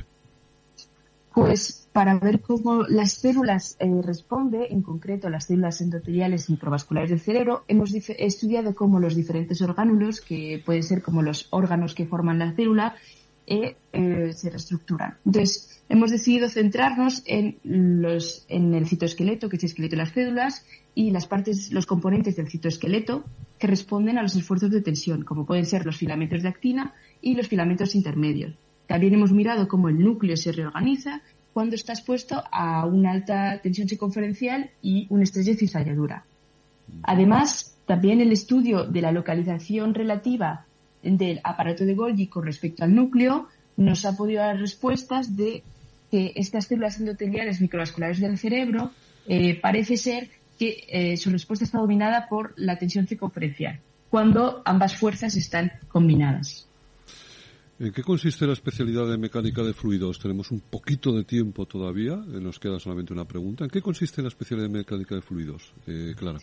Pues 1.34 1.88
para 1.92 2.20
ver 2.20 2.42
cómo 2.42 2.84
las 2.84 3.14
células 3.14 3.76
eh, 3.80 3.90
responden, 4.04 4.68
en 4.70 4.84
concreto 4.84 5.30
las 5.30 5.46
células 5.46 5.82
endoteliales 5.82 6.50
microvasculares 6.50 7.10
del 7.10 7.20
cerebro, 7.20 7.64
hemos 7.68 7.92
estudiado 7.94 8.76
cómo 8.76 9.00
los 9.00 9.16
diferentes 9.16 9.62
orgánulos, 9.62 10.22
que 10.22 10.62
pueden 10.64 10.84
ser 10.84 11.02
como 11.02 11.24
los 11.24 11.48
órganos 11.50 11.96
que 11.96 12.06
forman 12.06 12.38
la 12.38 12.54
célula, 12.54 12.96
eh, 13.48 13.76
eh, 13.94 14.32
se 14.34 14.50
reestructuran. 14.52 15.18
Entonces, 15.26 15.82
hemos 15.90 16.12
decidido 16.12 16.50
centrarnos 16.50 17.24
en, 17.26 17.58
los, 17.64 18.46
en 18.48 18.76
el 18.76 18.88
citoesqueleto, 18.88 19.50
que 19.50 19.58
es 19.58 19.64
el 19.64 19.70
esqueleto 19.70 19.96
de 19.96 20.04
las 20.04 20.12
células, 20.12 20.66
y 20.94 21.10
las 21.10 21.26
partes, 21.26 21.72
los 21.72 21.88
componentes 21.88 22.36
del 22.36 22.48
citoesqueleto 22.48 23.24
que 23.58 23.68
responden 23.68 24.20
a 24.20 24.22
los 24.22 24.36
esfuerzos 24.36 24.70
de 24.70 24.82
tensión, 24.82 25.24
como 25.24 25.46
pueden 25.46 25.66
ser 25.66 25.86
los 25.86 25.98
filamentos 25.98 26.44
de 26.44 26.50
actina 26.50 26.94
y 27.22 27.34
los 27.34 27.48
filamentos 27.48 27.96
intermedios. 27.96 28.54
También 28.94 29.16
hemos 29.16 29.32
mirado 29.32 29.68
cómo 29.68 29.90
el 29.90 29.98
núcleo 29.98 30.38
se 30.38 30.52
reorganiza 30.52 31.24
cuando 31.52 31.74
está 31.74 31.94
expuesto 31.94 32.44
a 32.52 32.86
una 32.86 33.10
alta 33.10 33.60
tensión 33.60 33.90
circunferencial 33.90 34.70
y 34.84 35.08
un 35.10 35.24
estrés 35.24 35.48
de 35.48 35.56
cizalladura. 35.56 36.26
Además, 37.02 37.76
también 37.88 38.22
el 38.22 38.32
estudio 38.32 38.84
de 38.84 39.02
la 39.02 39.12
localización 39.12 39.96
relativa 39.96 40.68
del 41.02 41.42
aparato 41.44 41.86
de 41.86 41.96
Golgi 41.96 42.28
con 42.28 42.46
respecto 42.46 42.84
al 42.84 42.94
núcleo 42.94 43.48
nos 43.78 44.06
ha 44.06 44.16
podido 44.16 44.44
dar 44.44 44.60
respuestas 44.60 45.36
de 45.36 45.64
que 46.12 46.32
estas 46.36 46.66
células 46.66 47.00
endoteliales 47.00 47.62
microvasculares 47.62 48.20
del 48.20 48.38
cerebro 48.38 48.92
eh, 49.28 49.60
parece 49.60 49.98
ser 49.98 50.30
que 50.60 50.86
eh, 50.88 51.18
su 51.18 51.32
respuesta 51.32 51.66
está 51.66 51.80
dominada 51.80 52.28
por 52.30 52.54
la 52.58 52.78
tensión 52.78 53.08
circunferencial, 53.08 53.80
cuando 54.12 54.62
ambas 54.66 54.96
fuerzas 54.96 55.36
están 55.36 55.72
combinadas. 55.88 56.68
¿En 57.80 57.92
qué 57.92 58.04
consiste 58.04 58.46
la 58.46 58.54
especialidad 58.54 59.08
de 59.08 59.18
mecánica 59.18 59.62
de 59.64 59.74
fluidos? 59.74 60.20
Tenemos 60.20 60.52
un 60.52 60.60
poquito 60.62 61.12
de 61.12 61.24
tiempo 61.24 61.66
todavía, 61.66 62.14
eh, 62.14 62.40
nos 62.40 62.60
queda 62.60 62.80
solamente 62.80 63.14
una 63.14 63.26
pregunta. 63.26 63.64
¿En 63.64 63.70
qué 63.70 63.82
consiste 63.82 64.22
la 64.22 64.28
especialidad 64.28 64.68
de 64.68 64.78
mecánica 64.78 65.16
de 65.16 65.22
fluidos, 65.22 65.74
eh, 65.88 66.14
Clara? 66.18 66.40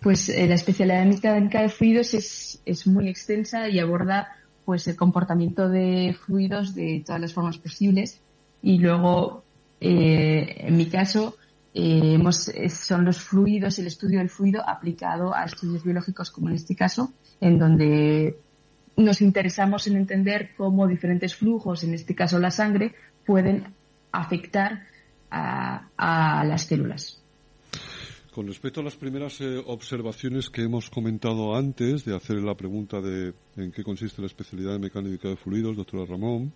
Pues 0.00 0.28
la 0.28 0.54
especialidad 0.54 1.02
de 1.02 1.10
mecánica 1.10 1.62
de 1.62 1.68
fluidos 1.68 2.14
es, 2.14 2.62
es 2.64 2.86
muy 2.86 3.08
extensa 3.08 3.68
y 3.68 3.78
aborda 3.78 4.28
pues 4.64 4.86
el 4.86 4.96
comportamiento 4.96 5.68
de 5.68 6.16
fluidos 6.24 6.74
de 6.74 7.02
todas 7.04 7.20
las 7.20 7.32
formas 7.32 7.58
posibles 7.58 8.20
y 8.62 8.78
luego 8.78 9.42
en 9.80 10.76
mi 10.76 10.86
caso 10.86 11.36
eh, 11.74 12.14
hemos, 12.14 12.50
son 12.70 13.04
los 13.04 13.18
fluidos, 13.18 13.78
el 13.78 13.86
estudio 13.86 14.18
del 14.18 14.30
fluido 14.30 14.66
aplicado 14.66 15.34
a 15.34 15.44
estudios 15.44 15.84
biológicos 15.84 16.30
como 16.30 16.48
en 16.48 16.56
este 16.56 16.74
caso, 16.74 17.12
en 17.40 17.58
donde 17.58 18.36
nos 18.98 19.20
interesamos 19.22 19.86
en 19.86 19.96
entender 19.96 20.50
cómo 20.56 20.86
diferentes 20.86 21.34
flujos, 21.34 21.84
en 21.84 21.94
este 21.94 22.14
caso 22.14 22.38
la 22.38 22.50
sangre, 22.50 22.94
pueden 23.24 23.72
afectar 24.12 24.86
a, 25.30 26.44
las 26.44 26.66
células. 26.66 27.22
Con 28.34 28.46
respecto 28.46 28.80
a 28.80 28.84
las 28.84 28.96
primeras 28.96 29.40
eh, 29.40 29.62
observaciones 29.66 30.48
que 30.50 30.62
hemos 30.62 30.90
comentado 30.90 31.56
antes 31.56 32.04
de 32.04 32.14
hacer 32.14 32.36
la 32.38 32.54
pregunta 32.54 33.00
de 33.00 33.34
en 33.56 33.72
qué 33.72 33.82
consiste 33.82 34.20
la 34.20 34.26
especialidad 34.26 34.72
de 34.72 34.78
mecánica 34.78 35.28
de 35.28 35.36
fluidos, 35.36 35.76
doctora 35.76 36.04
Ramón, 36.04 36.52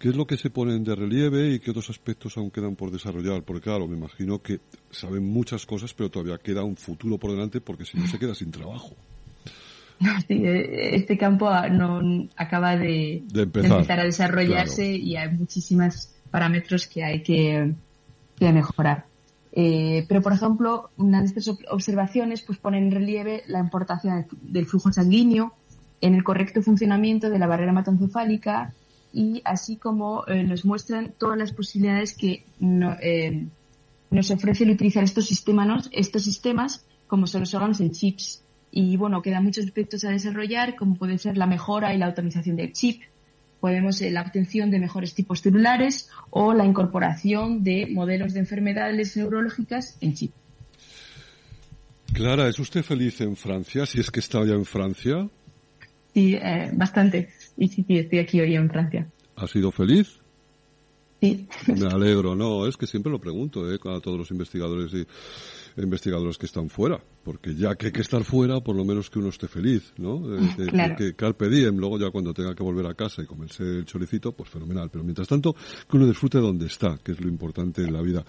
¿Qué 0.00 0.08
es 0.08 0.16
lo 0.16 0.26
que 0.26 0.38
se 0.38 0.48
ponen 0.48 0.82
de 0.82 0.94
relieve 0.94 1.50
y 1.50 1.58
qué 1.58 1.72
otros 1.72 1.90
aspectos 1.90 2.34
aún 2.38 2.50
quedan 2.50 2.74
por 2.74 2.90
desarrollar? 2.90 3.42
Porque 3.42 3.64
claro, 3.64 3.86
me 3.86 3.98
imagino 3.98 4.40
que 4.40 4.58
saben 4.90 5.22
muchas 5.30 5.66
cosas, 5.66 5.92
pero 5.92 6.08
todavía 6.08 6.38
queda 6.38 6.64
un 6.64 6.76
futuro 6.76 7.18
por 7.18 7.32
delante 7.32 7.60
porque 7.60 7.84
si 7.84 7.98
no 7.98 8.06
se 8.06 8.18
queda 8.18 8.34
sin 8.34 8.50
trabajo. 8.50 8.96
Sí, 10.28 10.44
eh, 10.44 10.96
este 10.96 11.18
campo 11.18 11.50
no 11.70 12.28
acaba 12.36 12.76
de, 12.76 13.22
empezar. 13.34 14.00
a 14.00 14.04
desarrollarse 14.04 14.96
y 14.96 15.16
hay 15.16 15.30
muchísimos 15.32 16.10
parámetros 16.30 16.86
que 16.86 17.04
hay 17.04 17.22
que, 17.22 17.74
mejorar. 18.40 19.04
Eh, 19.52 20.06
pero, 20.08 20.22
por 20.22 20.32
ejemplo, 20.32 20.90
una 20.96 21.20
de 21.20 21.26
estas 21.26 21.48
observaciones 21.68 22.40
pues 22.42 22.58
pone 22.58 22.78
en 22.78 22.90
relieve 22.90 23.42
la 23.46 23.58
importancia 23.58 24.26
del 24.40 24.64
flujo 24.64 24.90
sanguíneo 24.92 25.52
en 26.00 26.14
el 26.14 26.24
correcto 26.24 26.62
funcionamiento 26.62 27.28
de 27.28 27.38
la 27.38 27.46
barrera 27.46 27.72
hematoencefálica 27.72 28.72
y 29.12 29.42
así 29.44 29.76
como 29.76 30.24
eh, 30.26 30.44
nos 30.44 30.64
muestran 30.64 31.12
todas 31.18 31.36
las 31.36 31.52
posibilidades 31.52 32.16
que 32.16 32.44
eh, 33.02 33.46
nos 34.10 34.30
ofrecen 34.30 34.70
utilizar 34.70 35.04
estos 35.04 35.26
sistemas, 35.26 35.88
estos 35.92 36.22
sistemas 36.22 36.84
como 37.06 37.26
son 37.26 37.40
los 37.40 37.52
órganos 37.54 37.80
en 37.80 37.90
chips. 37.90 38.42
Y 38.70 38.96
bueno, 38.96 39.22
quedan 39.22 39.44
muchos 39.44 39.64
aspectos 39.64 40.04
a 40.04 40.10
desarrollar, 40.10 40.76
como 40.76 40.96
puede 40.96 41.18
ser 41.18 41.36
la 41.36 41.46
mejora 41.46 41.94
y 41.94 41.98
la 41.98 42.06
automatización 42.06 42.56
del 42.56 42.72
chip, 42.72 43.02
podemos 43.60 44.00
eh, 44.00 44.10
la 44.10 44.22
obtención 44.22 44.70
de 44.70 44.78
mejores 44.78 45.14
tipos 45.14 45.40
celulares 45.40 46.08
o 46.30 46.54
la 46.54 46.64
incorporación 46.64 47.62
de 47.62 47.86
modelos 47.90 48.32
de 48.32 48.40
enfermedades 48.40 49.16
neurológicas 49.16 49.96
en 50.00 50.14
chip. 50.14 50.32
Clara, 52.12 52.48
¿es 52.48 52.58
usted 52.58 52.82
feliz 52.82 53.20
en 53.20 53.36
Francia? 53.36 53.86
Si 53.86 54.00
es 54.00 54.10
que 54.10 54.20
está 54.20 54.44
ya 54.44 54.54
en 54.54 54.64
Francia. 54.64 55.28
Sí, 56.12 56.36
bastante. 56.72 57.28
Y 57.56 57.68
sí, 57.68 57.84
sí, 57.86 57.98
estoy 57.98 58.18
aquí 58.18 58.40
hoy 58.40 58.56
en 58.56 58.68
Francia. 58.68 59.06
¿Ha 59.36 59.46
sido 59.46 59.70
feliz? 59.70 60.20
Sí. 61.20 61.46
Me 61.66 61.86
alegro, 61.86 62.34
no, 62.34 62.66
es 62.66 62.76
que 62.76 62.86
siempre 62.86 63.12
lo 63.12 63.20
pregunto 63.20 63.70
¿eh? 63.70 63.76
a 63.76 64.00
todos 64.00 64.18
los 64.18 64.30
investigadores. 64.30 64.92
Y 64.94 65.06
investigadores 65.82 66.38
que 66.38 66.46
están 66.46 66.68
fuera, 66.68 67.02
porque 67.24 67.54
ya 67.54 67.74
que 67.74 67.86
hay 67.86 67.92
que 67.92 68.00
estar 68.00 68.24
fuera, 68.24 68.60
por 68.60 68.76
lo 68.76 68.84
menos 68.84 69.10
que 69.10 69.18
uno 69.18 69.28
esté 69.28 69.48
feliz, 69.48 69.92
¿no? 69.98 70.36
Eh, 70.36 70.66
claro. 70.68 70.96
que, 70.96 71.14
carpe 71.14 71.48
diem, 71.48 71.76
luego 71.76 71.98
ya 71.98 72.10
cuando 72.10 72.32
tenga 72.32 72.54
que 72.54 72.62
volver 72.62 72.86
a 72.86 72.94
casa 72.94 73.22
y 73.22 73.26
comerse 73.26 73.62
el 73.62 73.84
choricito, 73.84 74.32
pues 74.32 74.48
fenomenal. 74.48 74.90
Pero 74.90 75.04
mientras 75.04 75.28
tanto, 75.28 75.54
que 75.54 75.96
uno 75.96 76.06
disfrute 76.06 76.38
donde 76.38 76.66
está, 76.66 76.98
que 77.02 77.12
es 77.12 77.20
lo 77.20 77.28
importante 77.28 77.82
en 77.82 77.92
la 77.92 78.02
vida. 78.02 78.24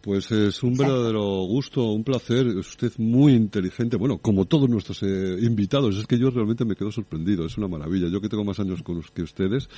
Pues 0.00 0.30
es 0.30 0.62
un 0.62 0.76
verdadero 0.76 1.22
gusto, 1.46 1.84
un 1.92 2.04
placer. 2.04 2.46
Es 2.46 2.68
usted 2.68 2.92
muy 2.98 3.32
inteligente. 3.32 3.96
Bueno, 3.96 4.18
como 4.18 4.44
todos 4.44 4.68
nuestros 4.68 5.02
eh, 5.02 5.36
invitados, 5.40 5.96
es 5.96 6.06
que 6.06 6.18
yo 6.18 6.30
realmente 6.30 6.64
me 6.64 6.76
quedo 6.76 6.92
sorprendido. 6.92 7.46
Es 7.46 7.56
una 7.58 7.68
maravilla. 7.68 8.08
Yo 8.08 8.20
que 8.20 8.28
tengo 8.28 8.44
más 8.44 8.60
años 8.60 8.82
con 8.82 9.00
que 9.14 9.22
ustedes, 9.22 9.68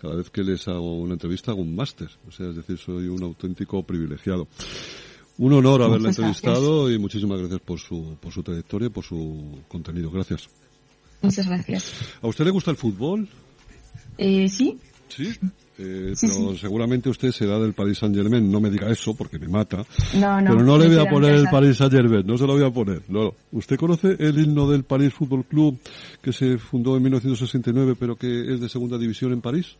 cada 0.00 0.14
vez 0.16 0.30
que 0.30 0.42
les 0.42 0.68
hago 0.68 0.98
una 0.98 1.14
entrevista 1.14 1.50
hago 1.50 1.62
un 1.62 1.74
máster. 1.74 2.08
O 2.26 2.30
sea, 2.30 2.48
es 2.48 2.56
decir, 2.56 2.78
soy 2.78 3.08
un 3.08 3.22
auténtico 3.22 3.82
privilegiado. 3.84 4.48
Un 5.38 5.52
honor 5.52 5.82
haberle 5.84 6.08
entrevistado 6.08 6.90
y 6.90 6.98
muchísimas 6.98 7.38
gracias 7.38 7.60
por 7.60 7.78
su, 7.78 8.16
por 8.20 8.32
su 8.32 8.42
trayectoria 8.42 8.86
y 8.86 8.90
por 8.90 9.04
su 9.04 9.60
contenido. 9.68 10.10
Gracias. 10.10 10.48
Muchas 11.22 11.48
gracias. 11.48 11.92
¿A 12.22 12.28
usted 12.28 12.44
le 12.44 12.50
gusta 12.50 12.70
el 12.70 12.76
fútbol? 12.76 13.28
Eh, 14.16 14.48
sí. 14.48 14.78
Sí. 15.08 15.30
Eh, 15.80 16.12
pero 16.20 16.56
seguramente 16.56 17.08
usted 17.08 17.30
será 17.30 17.58
del 17.58 17.72
Paris 17.72 17.98
Saint 17.98 18.14
Germain. 18.14 18.50
No 18.50 18.60
me 18.60 18.68
diga 18.68 18.90
eso 18.90 19.14
porque 19.14 19.38
me 19.38 19.46
mata. 19.46 19.84
No, 20.14 20.40
no. 20.40 20.50
Pero 20.50 20.64
no 20.64 20.76
le 20.76 20.88
voy 20.88 20.98
a 20.98 21.08
poner 21.08 21.34
el 21.34 21.46
Paris 21.48 21.76
Saint 21.76 21.92
Germain. 21.92 22.26
No 22.26 22.36
se 22.36 22.46
lo 22.46 22.54
voy 22.54 22.64
a 22.64 22.70
poner. 22.70 23.02
No, 23.08 23.32
¿Usted 23.52 23.76
conoce 23.76 24.16
el 24.18 24.38
himno 24.38 24.68
del 24.68 24.82
Paris 24.82 25.14
Football 25.14 25.44
Club 25.44 25.78
que 26.20 26.32
se 26.32 26.58
fundó 26.58 26.96
en 26.96 27.04
1969 27.04 27.94
pero 27.98 28.16
que 28.16 28.52
es 28.52 28.60
de 28.60 28.68
segunda 28.68 28.98
división 28.98 29.32
en 29.32 29.40
París? 29.40 29.76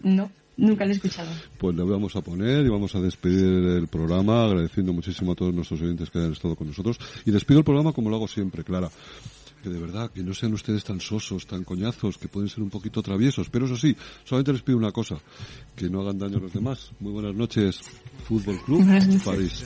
No. 0.00 0.30
Nunca 0.56 0.84
lo 0.84 0.92
he 0.92 0.94
escuchado. 0.94 1.30
Pues 1.58 1.74
le 1.74 1.82
vamos 1.82 2.14
a 2.14 2.20
poner 2.20 2.64
y 2.64 2.68
vamos 2.68 2.94
a 2.94 3.00
despedir 3.00 3.44
el 3.44 3.88
programa 3.88 4.44
agradeciendo 4.44 4.92
muchísimo 4.92 5.32
a 5.32 5.34
todos 5.34 5.54
nuestros 5.54 5.80
oyentes 5.80 6.10
que 6.10 6.18
hayan 6.18 6.32
estado 6.32 6.56
con 6.56 6.66
nosotros. 6.66 6.98
Y 7.24 7.30
despido 7.30 7.60
el 7.60 7.64
programa 7.64 7.92
como 7.92 8.10
lo 8.10 8.16
hago 8.16 8.28
siempre, 8.28 8.62
Clara 8.62 8.90
que 9.62 9.70
de 9.70 9.78
verdad, 9.78 10.10
que 10.10 10.22
no 10.22 10.34
sean 10.34 10.52
ustedes 10.54 10.84
tan 10.84 11.00
sosos, 11.00 11.46
tan 11.46 11.64
coñazos, 11.64 12.18
que 12.18 12.28
pueden 12.28 12.48
ser 12.48 12.62
un 12.62 12.70
poquito 12.70 13.02
traviesos, 13.02 13.48
pero 13.48 13.66
eso 13.66 13.76
sí, 13.76 13.96
solamente 14.24 14.52
les 14.52 14.62
pido 14.62 14.76
una 14.78 14.92
cosa, 14.92 15.16
que 15.76 15.88
no 15.88 16.02
hagan 16.02 16.18
daño 16.18 16.38
a 16.38 16.40
los 16.40 16.52
demás. 16.52 16.90
Muy 17.00 17.12
buenas 17.12 17.34
noches, 17.34 17.80
Fútbol 18.28 18.60
Club 18.62 18.84
París. 19.24 19.64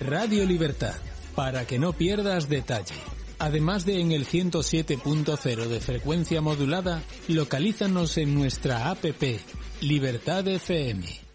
Radio 0.00 0.46
Libertad, 0.46 0.94
para 1.34 1.66
que 1.66 1.78
no 1.78 1.92
pierdas 1.92 2.48
detalle. 2.48 2.94
Además 3.38 3.84
de 3.84 4.00
en 4.00 4.12
el 4.12 4.26
107.0 4.26 5.66
de 5.66 5.80
frecuencia 5.80 6.40
modulada, 6.40 7.02
localízanos 7.28 8.16
en 8.16 8.34
nuestra 8.34 8.90
app 8.90 9.04
Libertad 9.82 10.48
FM. 10.48 11.20